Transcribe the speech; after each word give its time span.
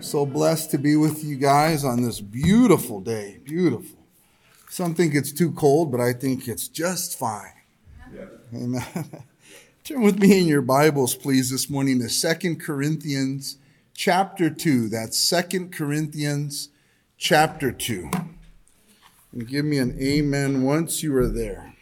So 0.00 0.26
blessed 0.26 0.70
to 0.72 0.78
be 0.78 0.96
with 0.96 1.24
you 1.24 1.36
guys 1.36 1.84
on 1.84 2.02
this 2.02 2.20
beautiful 2.20 3.00
day. 3.00 3.40
Beautiful. 3.44 3.98
Some 4.68 4.94
think 4.94 5.14
it's 5.14 5.32
too 5.32 5.52
cold, 5.52 5.92
but 5.92 6.00
I 6.00 6.12
think 6.12 6.48
it's 6.48 6.68
just 6.68 7.18
fine. 7.18 7.52
Yeah. 8.14 8.24
Amen. 8.54 8.84
Turn 9.84 10.02
with 10.02 10.18
me 10.18 10.38
in 10.38 10.46
your 10.46 10.62
Bibles, 10.62 11.14
please, 11.14 11.50
this 11.50 11.70
morning 11.70 11.98
to 12.00 12.08
Second 12.08 12.60
Corinthians 12.60 13.58
chapter 13.94 14.50
2. 14.50 14.88
That's 14.88 15.18
Second 15.18 15.72
Corinthians 15.72 16.68
chapter 17.16 17.72
2. 17.72 18.10
And 19.32 19.48
give 19.48 19.64
me 19.64 19.78
an 19.78 19.96
amen 20.00 20.62
once 20.62 21.02
you 21.02 21.16
are 21.16 21.28
there. 21.28 21.74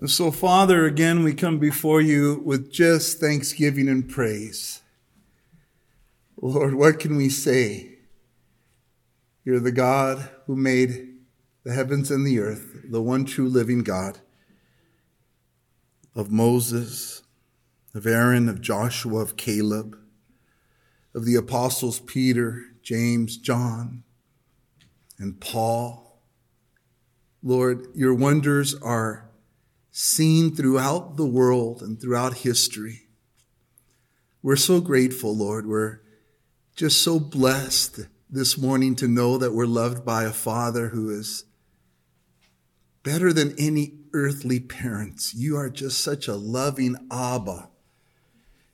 And 0.00 0.10
so, 0.10 0.30
Father, 0.30 0.86
again, 0.86 1.22
we 1.22 1.34
come 1.34 1.58
before 1.58 2.00
you 2.00 2.42
with 2.44 2.72
just 2.72 3.18
thanksgiving 3.18 3.88
and 3.88 4.08
praise. 4.08 4.79
Lord, 6.40 6.74
what 6.74 6.98
can 6.98 7.16
we 7.16 7.28
say? 7.28 7.98
You're 9.44 9.60
the 9.60 9.72
God 9.72 10.30
who 10.46 10.56
made 10.56 11.16
the 11.64 11.72
heavens 11.72 12.10
and 12.10 12.26
the 12.26 12.38
earth, 12.40 12.84
the 12.88 13.02
one 13.02 13.26
true 13.26 13.48
living 13.48 13.82
God 13.82 14.20
of 16.14 16.30
Moses, 16.30 17.22
of 17.94 18.06
Aaron, 18.06 18.48
of 18.48 18.60
Joshua, 18.60 19.20
of 19.20 19.36
Caleb, 19.36 19.98
of 21.14 21.24
the 21.24 21.36
apostles 21.36 22.00
Peter, 22.00 22.62
James, 22.82 23.36
John, 23.36 24.02
and 25.18 25.40
Paul. 25.40 26.20
Lord, 27.42 27.86
your 27.94 28.14
wonders 28.14 28.74
are 28.76 29.28
seen 29.90 30.54
throughout 30.54 31.16
the 31.16 31.26
world 31.26 31.82
and 31.82 32.00
throughout 32.00 32.38
history. 32.38 33.08
We're 34.42 34.56
so 34.56 34.80
grateful, 34.80 35.36
Lord. 35.36 35.66
We're 35.66 36.00
just 36.80 37.02
so 37.02 37.20
blessed 37.20 38.06
this 38.30 38.56
morning 38.56 38.96
to 38.96 39.06
know 39.06 39.36
that 39.36 39.52
we're 39.52 39.66
loved 39.66 40.02
by 40.02 40.24
a 40.24 40.32
Father 40.32 40.88
who 40.88 41.10
is 41.10 41.44
better 43.02 43.34
than 43.34 43.54
any 43.58 43.92
earthly 44.14 44.58
parents. 44.58 45.34
You 45.34 45.58
are 45.58 45.68
just 45.68 46.00
such 46.00 46.26
a 46.26 46.36
loving 46.36 46.96
Abba. 47.12 47.68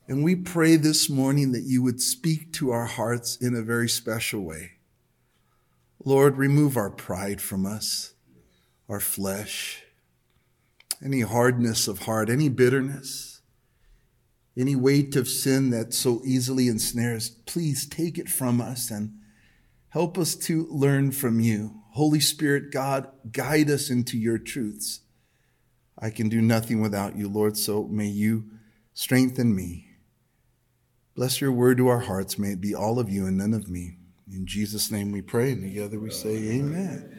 And 0.06 0.22
we 0.22 0.36
pray 0.36 0.76
this 0.76 1.10
morning 1.10 1.50
that 1.50 1.64
you 1.64 1.82
would 1.82 2.00
speak 2.00 2.52
to 2.52 2.70
our 2.70 2.84
hearts 2.84 3.34
in 3.38 3.56
a 3.56 3.62
very 3.62 3.88
special 3.88 4.42
way. 4.42 4.74
Lord, 6.04 6.36
remove 6.36 6.76
our 6.76 6.90
pride 6.90 7.40
from 7.40 7.66
us, 7.66 8.14
our 8.88 9.00
flesh, 9.00 9.82
any 11.04 11.22
hardness 11.22 11.88
of 11.88 12.02
heart, 12.02 12.30
any 12.30 12.50
bitterness, 12.50 13.35
any 14.56 14.74
weight 14.74 15.16
of 15.16 15.28
sin 15.28 15.70
that 15.70 15.92
so 15.92 16.22
easily 16.24 16.68
ensnares. 16.68 17.28
Please 17.28 17.86
take 17.86 18.18
it 18.18 18.28
from 18.28 18.60
us 18.60 18.90
and 18.90 19.18
help 19.90 20.16
us 20.16 20.34
to 20.34 20.66
learn 20.70 21.12
from 21.12 21.40
you. 21.40 21.82
Holy 21.92 22.20
Spirit, 22.20 22.72
God, 22.72 23.08
guide 23.30 23.70
us 23.70 23.90
into 23.90 24.18
your 24.18 24.38
truths. 24.38 25.00
I 25.98 26.10
can 26.10 26.28
do 26.28 26.42
nothing 26.42 26.80
without 26.80 27.16
you, 27.16 27.28
Lord, 27.28 27.56
so 27.56 27.84
may 27.84 28.06
you 28.06 28.50
strengthen 28.92 29.54
me. 29.54 29.88
Bless 31.14 31.40
your 31.40 31.52
word 31.52 31.78
to 31.78 31.88
our 31.88 32.00
hearts. 32.00 32.38
May 32.38 32.52
it 32.52 32.60
be 32.60 32.74
all 32.74 32.98
of 32.98 33.08
you 33.08 33.26
and 33.26 33.38
none 33.38 33.54
of 33.54 33.70
me. 33.70 33.96
In 34.30 34.46
Jesus' 34.46 34.90
name 34.90 35.12
we 35.12 35.22
pray, 35.22 35.52
and 35.52 35.62
together 35.62 35.98
we 35.98 36.10
say 36.10 36.36
amen. 36.36 37.18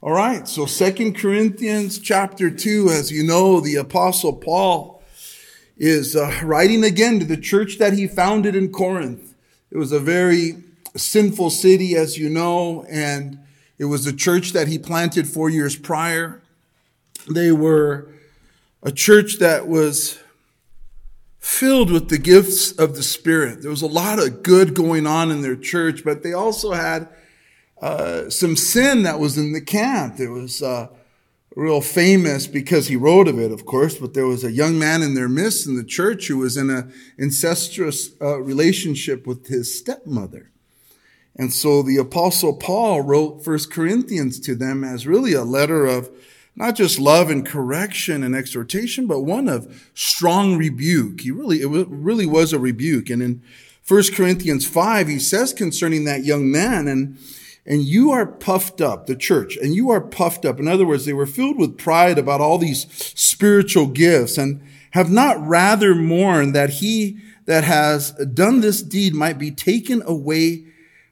All 0.00 0.12
right, 0.12 0.46
so 0.46 0.66
Second 0.66 1.16
Corinthians 1.16 1.98
chapter 1.98 2.50
2, 2.50 2.88
as 2.90 3.10
you 3.10 3.24
know, 3.24 3.60
the 3.60 3.76
Apostle 3.76 4.34
Paul 4.34 5.01
is 5.82 6.14
uh, 6.14 6.32
writing 6.44 6.84
again 6.84 7.18
to 7.18 7.24
the 7.24 7.36
church 7.36 7.78
that 7.78 7.92
he 7.92 8.06
founded 8.06 8.54
in 8.54 8.70
Corinth. 8.70 9.34
It 9.68 9.76
was 9.76 9.90
a 9.90 9.98
very 9.98 10.62
sinful 10.96 11.50
city, 11.50 11.96
as 11.96 12.16
you 12.16 12.30
know, 12.30 12.86
and 12.88 13.40
it 13.78 13.86
was 13.86 14.06
a 14.06 14.12
church 14.12 14.52
that 14.52 14.68
he 14.68 14.78
planted 14.78 15.26
four 15.26 15.50
years 15.50 15.74
prior. 15.74 16.40
They 17.28 17.50
were 17.50 18.06
a 18.84 18.92
church 18.92 19.40
that 19.40 19.66
was 19.66 20.20
filled 21.40 21.90
with 21.90 22.10
the 22.10 22.18
gifts 22.18 22.70
of 22.70 22.94
the 22.94 23.02
Spirit. 23.02 23.62
There 23.62 23.70
was 23.70 23.82
a 23.82 23.88
lot 23.88 24.20
of 24.20 24.44
good 24.44 24.74
going 24.74 25.04
on 25.04 25.32
in 25.32 25.42
their 25.42 25.56
church, 25.56 26.04
but 26.04 26.22
they 26.22 26.32
also 26.32 26.70
had 26.70 27.08
uh, 27.80 28.30
some 28.30 28.54
sin 28.54 29.02
that 29.02 29.18
was 29.18 29.36
in 29.36 29.52
the 29.52 29.60
camp. 29.60 30.16
There 30.16 30.30
was 30.30 30.62
uh, 30.62 30.86
real 31.54 31.80
famous 31.80 32.46
because 32.46 32.88
he 32.88 32.96
wrote 32.96 33.28
of 33.28 33.38
it, 33.38 33.52
of 33.52 33.66
course, 33.66 33.98
but 33.98 34.14
there 34.14 34.26
was 34.26 34.44
a 34.44 34.52
young 34.52 34.78
man 34.78 35.02
in 35.02 35.14
their 35.14 35.28
midst 35.28 35.66
in 35.66 35.76
the 35.76 35.84
church 35.84 36.28
who 36.28 36.38
was 36.38 36.56
in 36.56 36.70
an 36.70 36.92
incestuous 37.18 38.10
uh, 38.20 38.40
relationship 38.40 39.26
with 39.26 39.46
his 39.48 39.76
stepmother. 39.76 40.50
And 41.36 41.52
so 41.52 41.82
the 41.82 41.96
apostle 41.96 42.54
Paul 42.54 43.00
wrote 43.02 43.44
First 43.44 43.70
Corinthians 43.70 44.38
to 44.40 44.54
them 44.54 44.84
as 44.84 45.06
really 45.06 45.32
a 45.32 45.44
letter 45.44 45.86
of 45.86 46.10
not 46.54 46.76
just 46.76 46.98
love 46.98 47.30
and 47.30 47.46
correction 47.46 48.22
and 48.22 48.36
exhortation, 48.36 49.06
but 49.06 49.20
one 49.20 49.48
of 49.48 49.90
strong 49.94 50.58
rebuke. 50.58 51.22
He 51.22 51.30
really, 51.30 51.62
it 51.62 51.86
really 51.88 52.26
was 52.26 52.52
a 52.52 52.58
rebuke. 52.58 53.08
And 53.08 53.22
in 53.22 53.42
1 53.88 54.02
Corinthians 54.14 54.66
5, 54.66 55.08
he 55.08 55.18
says 55.18 55.54
concerning 55.54 56.04
that 56.04 56.24
young 56.24 56.50
man, 56.50 56.86
and, 56.86 57.16
and 57.64 57.82
you 57.82 58.10
are 58.10 58.26
puffed 58.26 58.80
up, 58.80 59.06
the 59.06 59.16
church, 59.16 59.56
and 59.56 59.74
you 59.74 59.90
are 59.90 60.00
puffed 60.00 60.44
up. 60.44 60.58
In 60.58 60.66
other 60.66 60.86
words, 60.86 61.04
they 61.04 61.12
were 61.12 61.26
filled 61.26 61.58
with 61.58 61.78
pride 61.78 62.18
about 62.18 62.40
all 62.40 62.58
these 62.58 62.86
spiritual 63.18 63.86
gifts 63.86 64.36
and 64.36 64.60
have 64.92 65.10
not 65.10 65.44
rather 65.46 65.94
mourned 65.94 66.54
that 66.54 66.70
he 66.70 67.18
that 67.46 67.64
has 67.64 68.12
done 68.12 68.60
this 68.60 68.82
deed 68.82 69.14
might 69.14 69.38
be 69.38 69.50
taken 69.50 70.02
away 70.06 70.64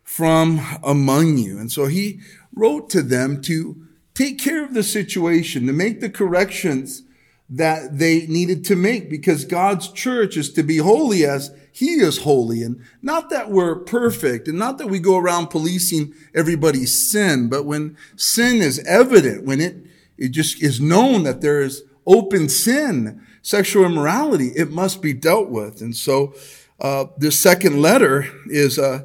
from 0.03 0.60
among 0.83 1.39
you. 1.39 1.59
And 1.59 1.71
so 1.71 1.87
he 1.87 2.21
wrote 2.55 2.91
to 2.91 3.03
them 3.03 3.43
to 3.43 3.87
take 4.15 4.39
care 4.39 4.65
of 4.65 4.75
the 4.75 4.83
situation, 4.83 5.66
to 5.66 5.72
make 5.72 6.00
the 6.00 6.10
corrections 6.10 7.03
that 7.50 7.99
they 7.99 8.27
needed 8.28 8.65
to 8.65 8.77
make 8.77 9.11
because 9.11 9.44
God's 9.44 9.91
church 9.91 10.37
is 10.37 10.53
to 10.53 10.62
be 10.62 10.77
holy 10.77 11.25
as 11.25 11.53
he 11.72 11.94
is 11.94 12.19
holy. 12.19 12.62
And 12.62 12.81
not 13.03 13.28
that 13.31 13.50
we're 13.50 13.75
perfect 13.75 14.47
and 14.47 14.59
not 14.59 14.78
that 14.78 14.87
we 14.87 15.00
go 15.00 15.16
around 15.19 15.49
policing 15.49 16.15
everybody's 16.33 16.97
sin, 17.10 17.49
but 17.49 17.65
when 17.65 17.97
sin 18.15 18.56
is 18.62 18.78
evident, 18.87 19.44
when 19.44 19.60
it, 19.60 19.84
it 20.16 20.28
just 20.28 20.62
is 20.62 20.81
known 20.81 21.25
that 21.25 21.41
there 21.41 21.60
is 21.60 21.83
open 22.06 22.49
sin, 22.49 23.21
sexual 23.43 23.84
immorality, 23.84 24.49
it 24.55 24.71
must 24.71 25.03
be 25.03 25.12
dealt 25.12 25.49
with. 25.49 25.81
And 25.81 25.94
so, 25.94 26.34
uh, 26.81 27.06
the 27.19 27.31
second 27.31 27.83
letter 27.83 28.27
is, 28.47 28.78
uh, 28.78 29.03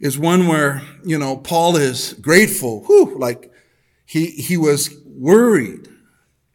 is 0.00 0.18
one 0.18 0.46
where, 0.46 0.82
you 1.04 1.18
know, 1.18 1.36
Paul 1.36 1.76
is 1.76 2.14
grateful. 2.14 2.84
Whew, 2.84 3.18
like 3.18 3.52
he, 4.06 4.26
he 4.26 4.56
was 4.56 4.96
worried 5.04 5.88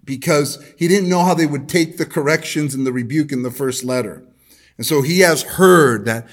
because 0.08 0.64
he 0.78 0.88
didn't 0.88 1.10
know 1.10 1.24
how 1.24 1.36
they 1.36 1.46
would 1.46 1.70
take 1.70 1.98
the 1.98 2.06
corrections 2.06 2.74
and 2.74 2.88
the 2.88 2.92
rebuke 2.92 3.32
in 3.32 3.44
the 3.44 3.52
first 3.52 3.84
letter. 3.84 4.24
And 4.78 4.86
so 4.86 5.04
he 5.04 5.20
has 5.20 5.44
heard 5.44 6.06
that 6.06 6.28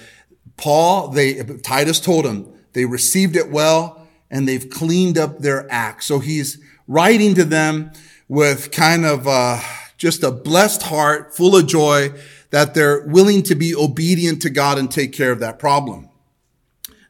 Paul, 0.56 1.08
they, 1.08 1.34
Titus 1.62 2.00
told 2.00 2.24
him 2.24 2.48
they 2.72 2.86
received 2.86 3.36
it 3.36 3.50
well 3.50 4.06
and 4.30 4.48
they've 4.48 4.70
cleaned 4.70 5.18
up 5.18 5.40
their 5.40 5.70
act. 5.70 6.04
So 6.04 6.20
he's 6.20 6.58
writing 6.88 7.34
to 7.34 7.44
them 7.44 7.92
with 8.28 8.70
kind 8.70 9.04
of, 9.04 9.28
uh, 9.28 9.60
just 9.96 10.22
a 10.22 10.30
blessed 10.30 10.82
heart 10.82 11.36
full 11.36 11.56
of 11.56 11.66
joy 11.66 12.12
that 12.50 12.74
they're 12.74 13.06
willing 13.06 13.42
to 13.42 13.54
be 13.54 13.74
obedient 13.74 14.42
to 14.42 14.50
God 14.50 14.78
and 14.78 14.90
take 14.90 15.12
care 15.12 15.32
of 15.32 15.40
that 15.40 15.58
problem. 15.58 16.08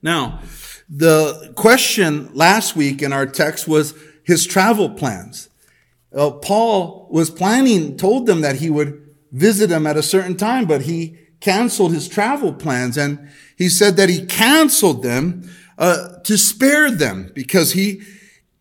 Now, 0.02 0.40
the 0.88 1.52
question 1.56 2.30
last 2.34 2.76
week 2.76 3.02
in 3.02 3.12
our 3.12 3.26
text 3.26 3.66
was 3.66 3.94
his 4.22 4.46
travel 4.46 4.90
plans. 4.90 5.48
Uh, 6.14 6.30
Paul 6.30 7.08
was 7.10 7.30
planning, 7.30 7.96
told 7.96 8.26
them 8.26 8.40
that 8.42 8.56
he 8.56 8.70
would 8.70 9.00
visit 9.32 9.68
them 9.68 9.86
at 9.86 9.96
a 9.96 10.02
certain 10.02 10.36
time, 10.36 10.64
but 10.64 10.82
he 10.82 11.18
canceled 11.40 11.92
his 11.92 12.08
travel 12.08 12.52
plans. 12.52 12.96
And 12.96 13.28
he 13.56 13.68
said 13.68 13.96
that 13.96 14.08
he 14.08 14.24
canceled 14.24 15.02
them 15.02 15.50
uh, 15.76 16.18
to 16.20 16.38
spare 16.38 16.90
them 16.90 17.30
because 17.34 17.72
he 17.72 18.02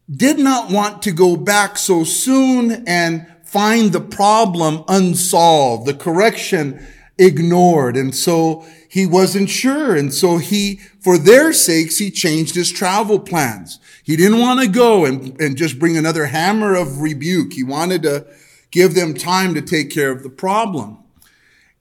did 0.09 0.39
not 0.39 0.71
want 0.71 1.01
to 1.03 1.11
go 1.11 1.35
back 1.35 1.77
so 1.77 2.03
soon 2.03 2.83
and 2.87 3.25
find 3.43 3.91
the 3.91 4.01
problem 4.01 4.83
unsolved, 4.87 5.85
the 5.85 5.93
correction 5.93 6.85
ignored. 7.17 7.95
And 7.95 8.13
so 8.13 8.65
he 8.93 9.07
wasn't 9.07 9.49
sure. 9.49 9.95
And 9.95 10.13
so 10.13 10.37
he, 10.37 10.75
for 10.99 11.17
their 11.17 11.51
sakes, 11.51 11.97
he 11.97 12.11
changed 12.11 12.53
his 12.53 12.71
travel 12.71 13.19
plans. 13.19 13.79
He 14.03 14.15
didn't 14.15 14.39
want 14.39 14.59
to 14.59 14.67
go 14.67 15.03
and, 15.03 15.35
and 15.41 15.57
just 15.57 15.79
bring 15.79 15.97
another 15.97 16.27
hammer 16.27 16.75
of 16.75 17.01
rebuke. 17.01 17.53
He 17.53 17.63
wanted 17.63 18.03
to 18.03 18.27
give 18.69 18.93
them 18.93 19.15
time 19.15 19.55
to 19.55 19.63
take 19.63 19.89
care 19.89 20.11
of 20.11 20.21
the 20.21 20.29
problem. 20.29 20.99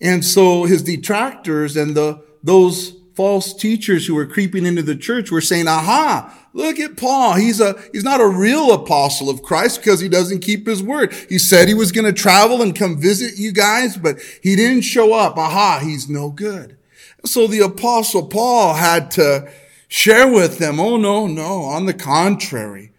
And 0.01 0.25
so 0.25 0.65
his 0.65 0.83
detractors 0.83 1.77
and 1.77 1.95
the, 1.95 2.25
those 2.43 2.97
false 3.15 3.53
teachers 3.53 4.07
who 4.07 4.15
were 4.15 4.25
creeping 4.25 4.65
into 4.65 4.81
the 4.81 4.97
church 4.97 5.31
were 5.31 5.43
saying, 5.43 5.69
aha, 5.69 6.35
look 6.55 6.81
at 6.81 6.97
Paul. 6.97 7.35
He's 7.35 7.61
a, 7.61 7.79
he's 7.93 8.05
not 8.05 8.23
a 8.23 8.27
real 8.27 8.73
apostle 8.73 9.29
of 9.29 9.43
Christ 9.43 9.81
because 9.81 10.01
he 10.01 10.09
doesn't 10.09 10.41
keep 10.41 10.67
his 10.67 10.83
word. 10.83 11.13
He 11.29 11.39
said 11.39 11.69
he 11.69 11.75
was 11.75 11.93
going 11.93 12.07
to 12.07 12.19
travel 12.19 12.63
and 12.63 12.75
come 12.75 12.99
visit 12.99 13.39
you 13.39 13.53
guys, 13.53 13.99
but 13.99 14.19
he 14.43 14.57
didn't 14.57 14.81
show 14.81 15.13
up. 15.13 15.37
Aha, 15.37 15.81
he's 15.83 16.09
no 16.09 16.31
good. 16.31 16.79
So 17.25 17.47
the 17.47 17.61
apostle 17.61 18.27
Paul 18.27 18.75
had 18.75 19.11
to 19.13 19.51
share 19.89 20.27
with 20.27 20.59
them, 20.59 20.81
oh 20.81 20.97
no, 20.97 21.27
no, 21.27 21.63
on 21.63 21.87
the 21.87 21.95
contrary. 21.95 22.93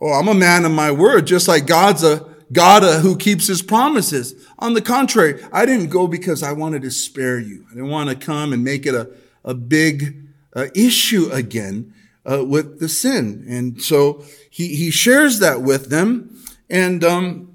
Oh, 0.00 0.12
I'm 0.12 0.28
a 0.28 0.34
man 0.34 0.64
of 0.64 0.72
my 0.72 0.90
word, 0.90 1.26
just 1.26 1.48
like 1.48 1.66
God's 1.66 2.04
a 2.04 2.26
God 2.52 2.84
uh, 2.84 3.00
who 3.00 3.16
keeps 3.16 3.46
his 3.46 3.62
promises. 3.62 4.34
On 4.58 4.74
the 4.74 4.82
contrary, 4.82 5.42
I 5.52 5.66
didn't 5.66 5.88
go 5.88 6.06
because 6.06 6.42
I 6.42 6.52
wanted 6.52 6.82
to 6.82 6.90
spare 6.90 7.38
you. 7.38 7.64
I 7.70 7.74
didn't 7.74 7.88
want 7.88 8.10
to 8.10 8.16
come 8.16 8.52
and 8.52 8.62
make 8.62 8.86
it 8.86 8.94
a, 8.94 9.10
a 9.44 9.54
big 9.54 10.28
uh, 10.54 10.66
issue 10.74 11.28
again 11.32 11.92
uh, 12.30 12.44
with 12.44 12.78
the 12.78 12.88
sin. 12.88 13.44
And 13.48 13.82
so 13.82 14.24
he, 14.50 14.76
he 14.76 14.90
shares 14.90 15.38
that 15.40 15.62
with 15.62 15.90
them. 15.90 16.42
And, 16.68 17.02
um, 17.02 17.54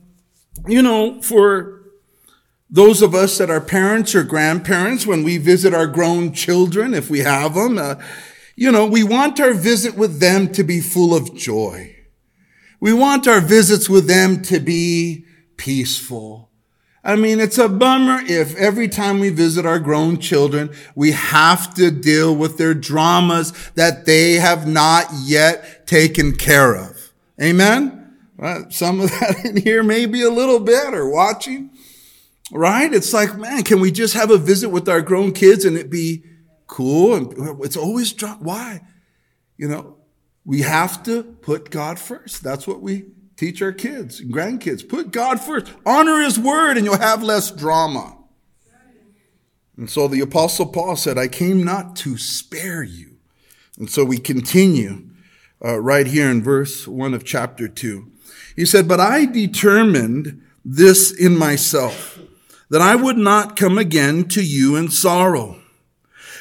you 0.67 0.81
know, 0.81 1.21
for 1.21 1.80
those 2.71 3.01
of 3.01 3.13
us 3.13 3.37
that 3.37 3.49
are 3.49 3.59
parents 3.59 4.15
or 4.15 4.23
grandparents, 4.23 5.05
when 5.05 5.23
we 5.23 5.37
visit 5.37 5.73
our 5.73 5.87
grown 5.87 6.31
children, 6.31 6.93
if 6.93 7.09
we 7.09 7.19
have 7.19 7.53
them, 7.53 7.77
uh, 7.77 7.95
you 8.55 8.71
know, 8.71 8.85
we 8.85 9.03
want 9.03 9.39
our 9.39 9.53
visit 9.53 9.95
with 9.95 10.19
them 10.19 10.51
to 10.53 10.63
be 10.63 10.79
full 10.79 11.13
of 11.13 11.35
joy. 11.35 11.95
We 12.79 12.93
want 12.93 13.27
our 13.27 13.41
visits 13.41 13.89
with 13.89 14.07
them 14.07 14.41
to 14.43 14.59
be 14.59 15.25
peaceful. 15.57 16.49
I 17.03 17.15
mean, 17.15 17.39
it's 17.39 17.57
a 17.57 17.67
bummer 17.67 18.21
if 18.25 18.55
every 18.55 18.87
time 18.87 19.19
we 19.19 19.29
visit 19.29 19.65
our 19.65 19.79
grown 19.79 20.19
children, 20.19 20.69
we 20.95 21.11
have 21.11 21.73
to 21.75 21.91
deal 21.91 22.35
with 22.35 22.57
their 22.57 22.73
dramas 22.73 23.53
that 23.75 24.05
they 24.05 24.33
have 24.33 24.67
not 24.67 25.07
yet 25.23 25.87
taken 25.87 26.35
care 26.35 26.75
of. 26.75 27.11
Amen? 27.41 28.17
Well, 28.37 28.69
some 28.69 29.01
of 29.01 29.09
that 29.19 29.45
in 29.45 29.57
here 29.57 29.83
may 29.83 30.05
be 30.05 30.21
a 30.21 30.29
little 30.29 30.59
bit 30.59 30.93
or 30.93 31.09
watching. 31.09 31.71
Right? 32.51 32.93
It's 32.93 33.13
like, 33.13 33.37
man, 33.37 33.63
can 33.63 33.79
we 33.79 33.91
just 33.91 34.13
have 34.13 34.29
a 34.29 34.37
visit 34.37 34.69
with 34.69 34.89
our 34.89 35.01
grown 35.01 35.31
kids 35.31 35.65
and 35.65 35.77
it 35.77 35.89
be 35.89 36.23
cool? 36.67 37.15
And 37.15 37.63
it's 37.63 37.77
always 37.77 38.11
drama. 38.13 38.43
Why? 38.43 38.81
You 39.57 39.67
know, 39.67 39.97
we 40.43 40.61
have 40.61 41.03
to 41.03 41.23
put 41.23 41.69
God 41.69 41.97
first. 41.99 42.43
That's 42.43 42.67
what 42.67 42.81
we 42.81 43.05
Teach 43.41 43.63
our 43.63 43.71
kids 43.71 44.19
and 44.19 44.31
grandkids. 44.31 44.87
Put 44.87 45.09
God 45.09 45.41
first. 45.41 45.73
Honor 45.83 46.21
His 46.21 46.37
word 46.37 46.77
and 46.77 46.85
you'll 46.85 46.99
have 46.99 47.23
less 47.23 47.49
drama. 47.49 48.15
And 49.75 49.89
so 49.89 50.07
the 50.07 50.19
Apostle 50.19 50.67
Paul 50.67 50.95
said, 50.95 51.17
I 51.17 51.27
came 51.27 51.63
not 51.63 51.95
to 51.95 52.19
spare 52.19 52.83
you. 52.83 53.17
And 53.79 53.89
so 53.89 54.05
we 54.05 54.19
continue 54.19 55.09
uh, 55.65 55.79
right 55.79 56.05
here 56.05 56.29
in 56.29 56.43
verse 56.43 56.87
1 56.87 57.15
of 57.15 57.23
chapter 57.25 57.67
2. 57.67 58.11
He 58.55 58.63
said, 58.63 58.87
But 58.87 58.99
I 58.99 59.25
determined 59.25 60.43
this 60.63 61.11
in 61.11 61.35
myself, 61.35 62.10
that 62.71 62.81
I 62.81 62.95
would 62.95 63.17
not 63.17 63.55
come 63.55 63.77
again 63.77 64.27
to 64.29 64.43
you 64.43 64.75
in 64.75 64.89
sorrow. 64.89 65.59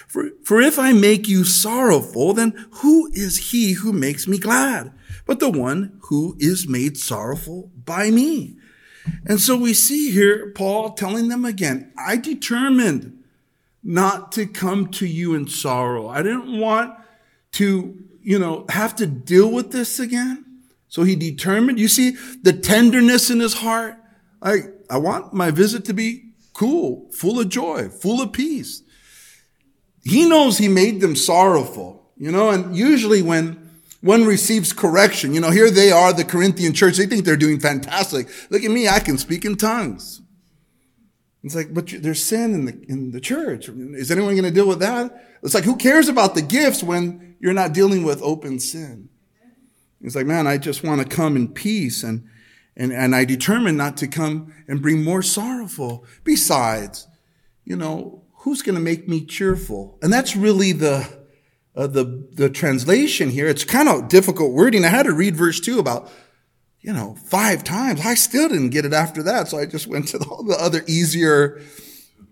For, 0.09 0.31
for 0.43 0.61
if 0.61 0.79
I 0.79 0.93
make 0.93 1.29
you 1.29 1.45
sorrowful, 1.45 2.33
then 2.33 2.67
who 2.77 3.11
is 3.13 3.51
he 3.51 3.73
who 3.73 3.93
makes 3.93 4.27
me 4.27 4.39
glad? 4.39 4.93
but 5.31 5.39
the 5.39 5.49
one 5.49 5.97
who 6.09 6.35
is 6.41 6.67
made 6.67 6.99
sorrowful 6.99 7.71
by 7.85 8.11
me. 8.11 8.57
And 9.25 9.41
so 9.41 9.57
we 9.57 9.73
see 9.73 10.11
here 10.11 10.51
Paul 10.57 10.91
telling 10.95 11.29
them 11.29 11.45
again, 11.45 11.93
I 11.97 12.17
determined 12.17 13.23
not 13.85 14.33
to 14.33 14.45
come 14.45 14.89
to 14.89 15.07
you 15.07 15.35
in 15.35 15.47
sorrow. 15.47 16.09
I 16.09 16.23
didn't 16.23 16.59
want 16.59 16.99
to, 17.53 17.97
you 18.21 18.41
know, 18.41 18.67
have 18.71 18.97
to 18.97 19.07
deal 19.07 19.53
with 19.53 19.71
this 19.71 20.01
again. 20.01 20.45
So 20.89 21.05
he 21.05 21.15
determined, 21.15 21.79
you 21.79 21.87
see 21.87 22.17
the 22.43 22.53
tenderness 22.53 23.31
in 23.31 23.39
his 23.39 23.55
heart. 23.55 23.95
I, 24.43 24.63
I 24.91 24.99
want 24.99 25.33
my 25.33 25.51
visit 25.51 25.85
to 25.87 25.93
be 25.95 26.33
cool, 26.53 27.09
full 27.13 27.41
of 27.41 27.49
joy, 27.49 27.89
full 27.89 28.21
of 28.21 28.33
peace. 28.33 28.83
He 30.05 30.29
knows 30.29 30.59
he 30.59 30.69
made 30.69 31.01
them 31.01 31.15
sorrowful, 31.15 32.11
you 32.17 32.33
know, 32.33 32.51
and 32.51 32.77
usually 32.77 33.23
when 33.23 33.71
one 34.01 34.25
receives 34.25 34.73
correction. 34.73 35.35
You 35.35 35.41
know, 35.41 35.51
here 35.51 35.71
they 35.71 35.93
are, 35.93 36.13
the 36.13 36.25
Corinthian 36.25 36.73
church. 36.73 36.97
They 36.97 37.07
think 37.07 37.25
they're 37.25 37.37
doing 37.37 37.61
fantastic. 37.61 38.29
Look 38.51 38.65
at 38.65 38.71
me. 38.71 38.89
I 38.89 38.99
can 38.99 39.19
speak 39.19 39.45
in 39.45 39.57
tongues. 39.57 40.23
It's 41.43 41.55
like, 41.55 41.73
but 41.73 41.89
there's 42.03 42.23
sin 42.23 42.55
in 42.55 42.65
the, 42.65 42.85
in 42.89 43.11
the 43.13 43.21
church. 43.21 43.69
Is 43.69 44.11
anyone 44.11 44.33
going 44.33 44.45
to 44.45 44.51
deal 44.51 44.69
with 44.69 44.81
that? 44.81 45.39
It's 45.43 45.55
like, 45.55 45.65
who 45.65 45.77
cares 45.77 46.09
about 46.09 46.35
the 46.35 46.43
gifts 46.43 46.83
when 46.83 47.37
you're 47.41 47.55
not 47.55 47.73
dealing 47.73 48.03
with 48.03 48.21
open 48.23 48.59
sin? 48.59 49.09
It's 50.03 50.17
like, 50.17 50.27
man, 50.27 50.47
I 50.47 50.59
just 50.59 50.83
want 50.83 51.01
to 51.01 51.07
come 51.07 51.37
in 51.37 51.49
peace 51.49 52.03
and, 52.03 52.27
and, 52.81 52.95
and 52.95 53.15
I 53.15 53.27
determined 53.27 53.77
not 53.77 53.99
to 53.99 54.09
come 54.09 54.55
and 54.67 54.81
bring 54.81 55.05
more 55.05 55.21
sorrowful. 55.21 56.07
Besides, 56.25 57.07
you 57.63 57.77
know, 57.77 58.25
who's 58.37 58.63
going 58.63 58.75
to 58.75 58.81
make 58.81 59.07
me 59.07 59.23
cheerful? 59.23 59.99
And 60.01 60.11
that's 60.11 60.35
really 60.35 60.73
the, 60.73 61.07
uh, 61.77 61.89
the, 61.89 62.27
the 62.33 62.49
translation 62.49 63.29
here. 63.29 63.49
It's 63.49 63.65
kind 63.65 63.87
of 63.87 64.09
difficult 64.09 64.53
wording. 64.53 64.87
I 64.87 64.89
had 64.89 65.03
to 65.03 65.13
read 65.13 65.37
verse 65.37 65.61
two 65.61 65.79
about, 65.79 66.11
you 66.81 66.95
know, 66.95 67.17
five 67.27 67.65
times. 67.65 68.01
I 68.01 68.15
still 68.15 68.49
didn't 68.49 68.71
get 68.71 68.87
it 68.87 68.95
after 68.95 69.23
that. 69.25 69.49
So 69.49 69.59
I 69.59 69.67
just 69.67 69.87
went 69.87 70.09
to 70.09 70.19
all 70.31 70.43
the 70.43 70.57
other 70.59 70.83
easier, 70.89 71.61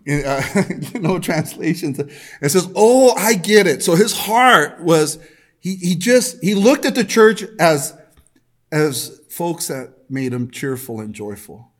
uh, 0.09 0.41
you 0.93 0.99
know, 0.99 1.19
translations. 1.19 1.99
It 1.99 2.49
says, 2.49 2.67
Oh, 2.75 3.13
I 3.15 3.35
get 3.35 3.67
it. 3.67 3.83
So 3.83 3.93
his 3.93 4.17
heart 4.17 4.81
was, 4.81 5.19
he, 5.59 5.75
he 5.75 5.95
just, 5.95 6.43
he 6.43 6.55
looked 6.55 6.85
at 6.85 6.95
the 6.95 7.03
church 7.03 7.43
as, 7.59 7.95
as 8.71 9.18
folks 9.39 9.69
that 9.69 9.93
made 10.09 10.33
him 10.33 10.51
cheerful 10.51 10.99
and 10.99 11.15
joyful. 11.15 11.71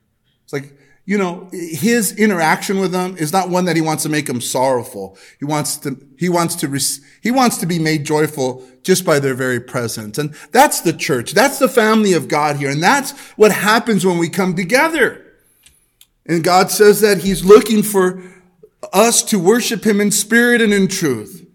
It's 0.44 0.52
like, 0.54 0.72
you 1.04 1.18
know, 1.18 1.46
his 1.52 2.16
interaction 2.16 2.80
with 2.80 2.90
them 2.90 3.18
is 3.18 3.34
not 3.34 3.50
one 3.50 3.66
that 3.66 3.76
he 3.76 3.82
wants 3.82 4.02
to 4.04 4.08
make 4.08 4.24
them 4.24 4.40
sorrowful. 4.40 5.18
He 5.38 5.44
wants 5.44 5.76
to, 5.80 5.98
he 6.18 6.30
wants 6.30 6.54
to, 6.56 6.78
he 7.20 7.30
wants 7.30 7.58
to 7.58 7.66
be 7.66 7.78
made 7.78 8.06
joyful 8.06 8.66
just 8.82 9.04
by 9.04 9.18
their 9.18 9.34
very 9.34 9.60
presence. 9.60 10.16
And 10.16 10.34
that's 10.52 10.80
the 10.80 10.94
church. 10.94 11.32
That's 11.32 11.58
the 11.58 11.68
family 11.68 12.14
of 12.14 12.28
God 12.28 12.56
here. 12.56 12.70
And 12.70 12.82
that's 12.82 13.10
what 13.36 13.52
happens 13.52 14.06
when 14.06 14.16
we 14.16 14.30
come 14.30 14.56
together. 14.56 15.22
And 16.24 16.42
God 16.42 16.70
says 16.70 17.02
that 17.02 17.18
he's 17.18 17.44
looking 17.44 17.82
for 17.82 18.22
us 18.90 19.22
to 19.24 19.38
worship 19.38 19.84
him 19.84 20.00
in 20.00 20.10
spirit 20.10 20.62
and 20.62 20.72
in 20.72 20.88
truth. 20.88 21.46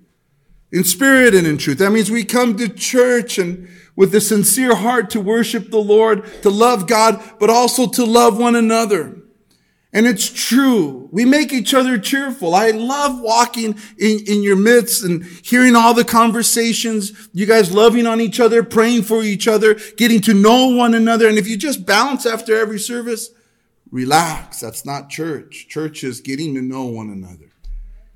In 0.75 0.83
spirit 0.83 1.33
and 1.33 1.47
in 1.47 1.57
truth. 1.57 1.77
That 1.77 1.91
means 1.91 2.11
we 2.11 2.25
come 2.25 2.57
to 2.57 2.67
church 2.67 3.37
and 3.37 3.69
with 3.95 4.13
a 4.13 4.19
sincere 4.19 4.75
heart 4.75 5.09
to 5.11 5.21
worship 5.21 5.71
the 5.71 5.79
Lord, 5.79 6.25
to 6.41 6.49
love 6.49 6.85
God, 6.85 7.23
but 7.39 7.49
also 7.49 7.87
to 7.87 8.03
love 8.03 8.37
one 8.37 8.57
another. 8.57 9.21
And 9.93 10.05
it's 10.05 10.29
true. 10.29 11.07
We 11.13 11.23
make 11.23 11.53
each 11.53 11.73
other 11.73 11.97
cheerful. 11.97 12.53
I 12.53 12.71
love 12.71 13.21
walking 13.21 13.79
in, 13.97 14.19
in 14.27 14.43
your 14.43 14.57
midst 14.57 15.05
and 15.05 15.23
hearing 15.23 15.77
all 15.77 15.93
the 15.93 16.03
conversations, 16.03 17.29
you 17.31 17.45
guys 17.45 17.73
loving 17.73 18.05
on 18.05 18.19
each 18.19 18.41
other, 18.41 18.61
praying 18.61 19.03
for 19.03 19.23
each 19.23 19.47
other, 19.47 19.75
getting 19.95 20.19
to 20.23 20.33
know 20.33 20.67
one 20.75 20.93
another. 20.93 21.29
And 21.29 21.37
if 21.37 21.47
you 21.47 21.55
just 21.55 21.85
bounce 21.85 22.25
after 22.25 22.53
every 22.53 22.79
service, 22.79 23.29
relax. 23.91 24.59
That's 24.59 24.85
not 24.85 25.09
church. 25.09 25.67
Church 25.69 26.03
is 26.03 26.19
getting 26.19 26.53
to 26.55 26.61
know 26.61 26.83
one 26.83 27.09
another. 27.09 27.49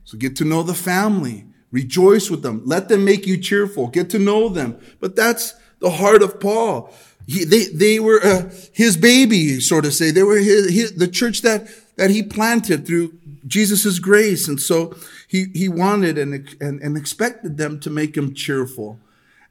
So 0.03 0.17
get 0.17 0.35
to 0.35 0.43
know 0.43 0.61
the 0.61 0.73
family. 0.73 1.45
Rejoice 1.71 2.29
with 2.29 2.41
them. 2.41 2.61
Let 2.65 2.89
them 2.89 3.05
make 3.05 3.27
you 3.27 3.37
cheerful. 3.37 3.87
Get 3.87 4.09
to 4.11 4.19
know 4.19 4.49
them. 4.49 4.79
But 4.99 5.15
that's 5.15 5.53
the 5.79 5.91
heart 5.91 6.21
of 6.21 6.39
Paul. 6.39 6.93
He, 7.27 7.43
they, 7.45 7.65
they 7.65 7.99
were 7.99 8.19
uh, 8.23 8.49
his 8.73 8.97
baby, 8.97 9.59
sort 9.59 9.85
of 9.85 9.93
say. 9.93 10.11
They 10.11 10.23
were 10.23 10.37
his, 10.37 10.71
his, 10.71 10.95
the 10.95 11.07
church 11.07 11.41
that, 11.43 11.67
that 11.95 12.09
he 12.09 12.23
planted 12.23 12.87
through 12.87 13.13
Jesus' 13.45 13.99
grace. 13.99 14.47
And 14.47 14.59
so 14.59 14.95
he, 15.27 15.45
he 15.53 15.69
wanted 15.69 16.17
and, 16.17 16.55
and, 16.59 16.81
and 16.81 16.97
expected 16.97 17.57
them 17.57 17.79
to 17.81 17.89
make 17.89 18.17
him 18.17 18.33
cheerful. 18.33 18.99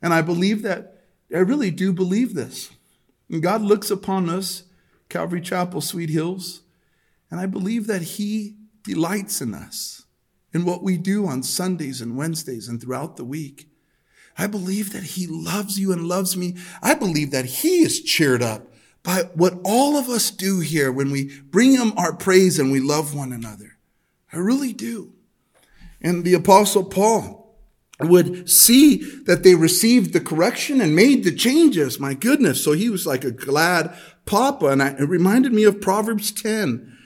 And 0.02 0.12
I 0.12 0.22
believe 0.22 0.62
that, 0.62 0.94
I 1.32 1.38
really 1.38 1.70
do 1.70 1.92
believe 1.92 2.34
this. 2.34 2.70
And 3.30 3.42
God 3.42 3.62
looks 3.62 3.90
upon 3.90 4.28
us, 4.28 4.64
Calvary 5.08 5.40
Chapel, 5.40 5.80
Sweet 5.80 6.10
Hills, 6.10 6.62
and 7.30 7.38
I 7.38 7.46
believe 7.46 7.86
that 7.86 8.02
he 8.02 8.56
delights 8.82 9.40
in 9.42 9.54
us, 9.54 10.04
in 10.52 10.64
what 10.64 10.82
we 10.82 10.96
do 10.96 11.26
on 11.26 11.42
Sundays 11.42 12.00
and 12.00 12.16
Wednesdays 12.16 12.68
and 12.68 12.80
throughout 12.80 13.16
the 13.16 13.24
week. 13.24 13.68
I 14.36 14.46
believe 14.46 14.92
that 14.92 15.02
he 15.02 15.26
loves 15.26 15.78
you 15.78 15.92
and 15.92 16.06
loves 16.06 16.36
me. 16.36 16.56
I 16.82 16.94
believe 16.94 17.32
that 17.32 17.44
he 17.44 17.80
is 17.80 18.02
cheered 18.02 18.42
up 18.42 18.72
by 19.02 19.22
what 19.34 19.58
all 19.64 19.96
of 19.96 20.08
us 20.08 20.30
do 20.30 20.60
here 20.60 20.92
when 20.92 21.10
we 21.10 21.40
bring 21.50 21.72
him 21.72 21.92
our 21.96 22.14
praise 22.14 22.58
and 22.58 22.70
we 22.70 22.80
love 22.80 23.14
one 23.14 23.32
another. 23.32 23.78
I 24.32 24.38
really 24.38 24.72
do. 24.72 25.12
And 26.00 26.24
the 26.24 26.34
apostle 26.34 26.84
Paul 26.84 27.56
would 28.00 28.48
see 28.48 28.96
that 29.24 29.42
they 29.42 29.56
received 29.56 30.12
the 30.12 30.20
correction 30.20 30.80
and 30.80 30.94
made 30.94 31.24
the 31.24 31.34
changes. 31.34 31.98
My 31.98 32.14
goodness. 32.14 32.62
So 32.62 32.72
he 32.72 32.90
was 32.90 33.06
like 33.06 33.24
a 33.24 33.32
glad 33.32 33.96
papa. 34.24 34.66
And 34.66 34.82
I, 34.82 34.90
it 34.90 35.08
reminded 35.08 35.52
me 35.52 35.64
of 35.64 35.80
Proverbs 35.80 36.30
10 36.30 36.96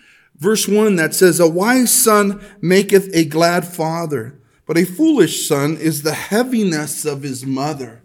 verse 0.43 0.67
1 0.67 0.97
that 0.97 1.15
says, 1.15 1.39
A 1.39 1.49
wise 1.49 1.93
son 1.93 2.45
maketh 2.61 3.09
a 3.15 3.25
glad 3.25 3.67
father, 3.67 4.39
but 4.67 4.77
a 4.77 4.85
foolish 4.85 5.47
son 5.47 5.77
is 5.77 6.03
the 6.03 6.15
heaviness 6.15 7.05
of 7.05 7.23
his 7.23 7.47
mother. 7.47 8.03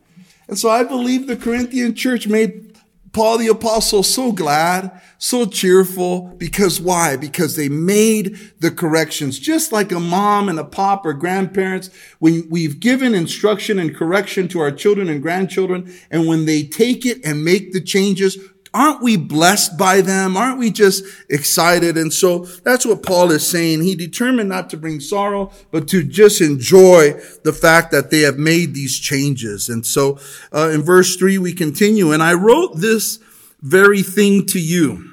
And 0.48 0.58
so 0.58 0.70
I 0.70 0.84
believe 0.84 1.28
the 1.28 1.36
Corinthian 1.36 1.96
church 1.96 2.28
made 2.28 2.68
Paul 3.12 3.40
the 3.40 3.48
apostle 3.48 4.04
so 4.04 4.32
glad, 4.32 5.02
so 5.18 5.48
cheerful, 5.48 6.36
because 6.38 6.80
why? 6.80 7.18
Because 7.18 7.56
they 7.56 7.68
made 7.68 8.38
the 8.60 8.70
corrections. 8.70 9.40
Just 9.40 9.72
like 9.72 9.92
a 9.92 10.00
mom 10.00 10.48
and 10.50 10.60
a 10.60 10.64
pop 10.64 11.04
or 11.04 11.14
grandparents, 11.14 11.90
we, 12.20 12.42
we've 12.42 12.80
given 12.80 13.16
instruction 13.16 13.80
and 13.80 13.96
correction 13.96 14.48
to 14.50 14.60
our 14.60 14.72
children 14.72 15.10
and 15.10 15.24
grandchildren, 15.24 15.92
and 16.12 16.28
when 16.28 16.46
they 16.46 16.64
take 16.64 17.06
it 17.06 17.20
and 17.26 17.44
make 17.44 17.74
the 17.74 17.82
changes, 17.82 18.38
aren't 18.74 19.02
we 19.02 19.18
blessed 19.18 19.78
by 19.78 20.02
them? 20.02 20.38
Aren't 20.38 20.60
we 20.60 20.72
just 20.72 21.04
excited? 21.30 21.98
And 21.98 22.14
so 22.14 22.40
that's 22.64 22.86
what 22.86 23.04
Paul 23.04 23.32
is 23.32 23.48
saying. 23.48 23.82
He 23.82 23.96
determined 23.96 24.50
not 24.50 24.70
to 24.70 24.78
bring 24.78 25.00
sorrow, 25.00 25.52
but 25.72 25.88
to 25.90 26.04
just 26.04 26.42
enjoy 26.42 27.14
the 27.44 27.54
fact 27.54 27.92
that 27.92 28.12
they 28.12 28.22
have 28.22 28.38
made 28.38 28.74
these 28.74 28.98
changes. 28.98 29.70
And 29.70 29.86
so 29.86 30.20
uh, 30.54 30.70
in 30.70 30.82
verse 30.82 31.16
three, 31.16 31.38
we 31.38 31.54
continue, 31.54 32.12
and 32.12 32.24
I 32.24 32.34
wrote 32.34 32.78
this 32.78 33.20
very 33.62 34.04
thing 34.04 34.46
to 34.48 34.60
you, 34.60 35.12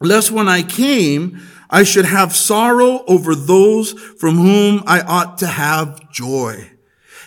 lest 0.00 0.30
when 0.30 0.48
I 0.48 0.62
came, 0.62 1.40
I 1.70 1.84
should 1.84 2.04
have 2.04 2.34
sorrow 2.34 3.04
over 3.06 3.34
those 3.34 3.92
from 3.92 4.36
whom 4.36 4.82
I 4.86 5.00
ought 5.00 5.38
to 5.38 5.46
have 5.46 6.10
joy 6.10 6.71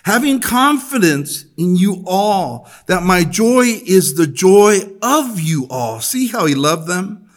having 0.06 0.40
confidence 0.40 1.46
in 1.58 1.76
you 1.76 2.04
all, 2.06 2.70
that 2.86 3.02
my 3.02 3.24
joy 3.24 3.64
is 3.64 4.14
the 4.14 4.28
joy 4.28 4.80
of 5.02 5.40
you 5.40 5.68
all. 5.68 6.00
See 6.00 6.28
how 6.28 6.46
he 6.46 6.54
loved 6.54 6.88
them? 6.88 7.28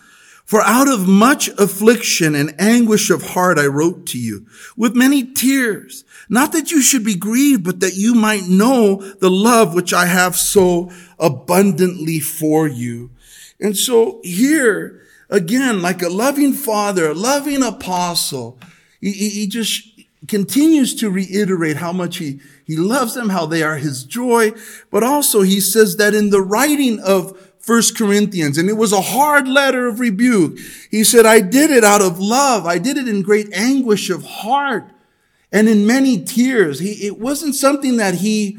For 0.44 0.60
out 0.62 0.86
of 0.86 1.08
much 1.08 1.48
affliction 1.58 2.34
and 2.34 2.54
anguish 2.60 3.08
of 3.08 3.22
heart 3.22 3.58
I 3.58 3.66
wrote 3.66 4.06
to 4.08 4.18
you 4.18 4.46
with 4.76 4.94
many 4.94 5.24
tears, 5.24 6.04
not 6.28 6.52
that 6.52 6.70
you 6.70 6.82
should 6.82 7.04
be 7.04 7.16
grieved, 7.16 7.64
but 7.64 7.80
that 7.80 7.94
you 7.94 8.14
might 8.14 8.48
know 8.48 8.96
the 8.96 9.30
love 9.30 9.74
which 9.74 9.94
I 9.94 10.04
have 10.04 10.36
so 10.36 10.90
abundantly 11.18 12.20
for 12.20 12.68
you. 12.68 13.10
And 13.58 13.78
so 13.78 14.20
here, 14.22 15.02
again, 15.30 15.80
like 15.80 16.02
a 16.02 16.10
loving 16.10 16.52
father, 16.52 17.10
a 17.10 17.14
loving 17.14 17.62
apostle, 17.62 18.58
he, 19.00 19.12
he 19.12 19.46
just 19.46 19.97
continues 20.26 20.94
to 20.96 21.10
reiterate 21.10 21.76
how 21.76 21.92
much 21.92 22.16
he, 22.16 22.40
he 22.64 22.76
loves 22.76 23.14
them, 23.14 23.28
how 23.28 23.46
they 23.46 23.62
are 23.62 23.76
his 23.76 24.02
joy. 24.02 24.52
But 24.90 25.04
also 25.04 25.42
he 25.42 25.60
says 25.60 25.96
that 25.98 26.14
in 26.14 26.30
the 26.30 26.42
writing 26.42 26.98
of 27.00 27.38
First 27.60 27.96
Corinthians, 27.96 28.56
and 28.56 28.68
it 28.68 28.76
was 28.78 28.92
a 28.92 29.00
hard 29.00 29.46
letter 29.46 29.86
of 29.86 30.00
rebuke. 30.00 30.58
He 30.90 31.04
said, 31.04 31.26
I 31.26 31.40
did 31.40 31.70
it 31.70 31.84
out 31.84 32.00
of 32.00 32.18
love. 32.18 32.66
I 32.66 32.78
did 32.78 32.96
it 32.96 33.06
in 33.06 33.22
great 33.22 33.52
anguish 33.52 34.10
of 34.10 34.24
heart 34.24 34.90
and 35.52 35.68
in 35.68 35.86
many 35.86 36.22
tears. 36.24 36.78
He, 36.80 37.06
it 37.06 37.18
wasn't 37.18 37.54
something 37.54 37.98
that 37.98 38.14
he 38.14 38.58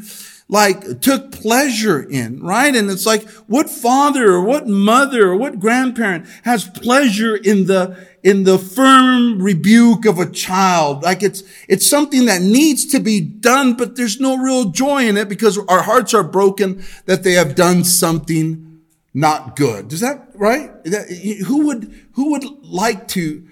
like 0.51 0.99
took 1.01 1.31
pleasure 1.31 2.01
in, 2.01 2.41
right? 2.41 2.75
And 2.75 2.89
it's 2.89 3.05
like, 3.05 3.29
what 3.45 3.69
father 3.69 4.31
or 4.31 4.43
what 4.43 4.67
mother 4.67 5.29
or 5.29 5.35
what 5.35 5.59
grandparent 5.59 6.25
has 6.43 6.67
pleasure 6.67 7.35
in 7.35 7.67
the, 7.67 8.07
in 8.23 8.45
the 8.45 8.57
firm 8.57 9.39
rebuke 9.39 10.05
of 10.05 10.17
a 10.17 10.29
child. 10.29 11.03
Like 11.03 11.21
it's, 11.21 11.43
it's 11.67 11.87
something 11.87 12.25
that 12.25 12.41
needs 12.41 12.87
to 12.87 12.99
be 12.99 13.21
done, 13.21 13.75
but 13.75 13.95
there's 13.95 14.19
no 14.19 14.37
real 14.37 14.65
joy 14.71 15.07
in 15.07 15.17
it 15.17 15.29
because 15.29 15.59
our 15.67 15.83
hearts 15.83 16.15
are 16.15 16.23
broken 16.23 16.83
that 17.05 17.21
they 17.21 17.33
have 17.33 17.53
done 17.53 17.83
something 17.83 18.81
not 19.13 19.55
good. 19.55 19.93
Is 19.93 19.99
that 19.99 20.29
right? 20.33 20.71
Who 21.45 21.67
would, 21.67 21.93
who 22.13 22.31
would 22.31 22.45
like 22.63 23.07
to, 23.09 23.47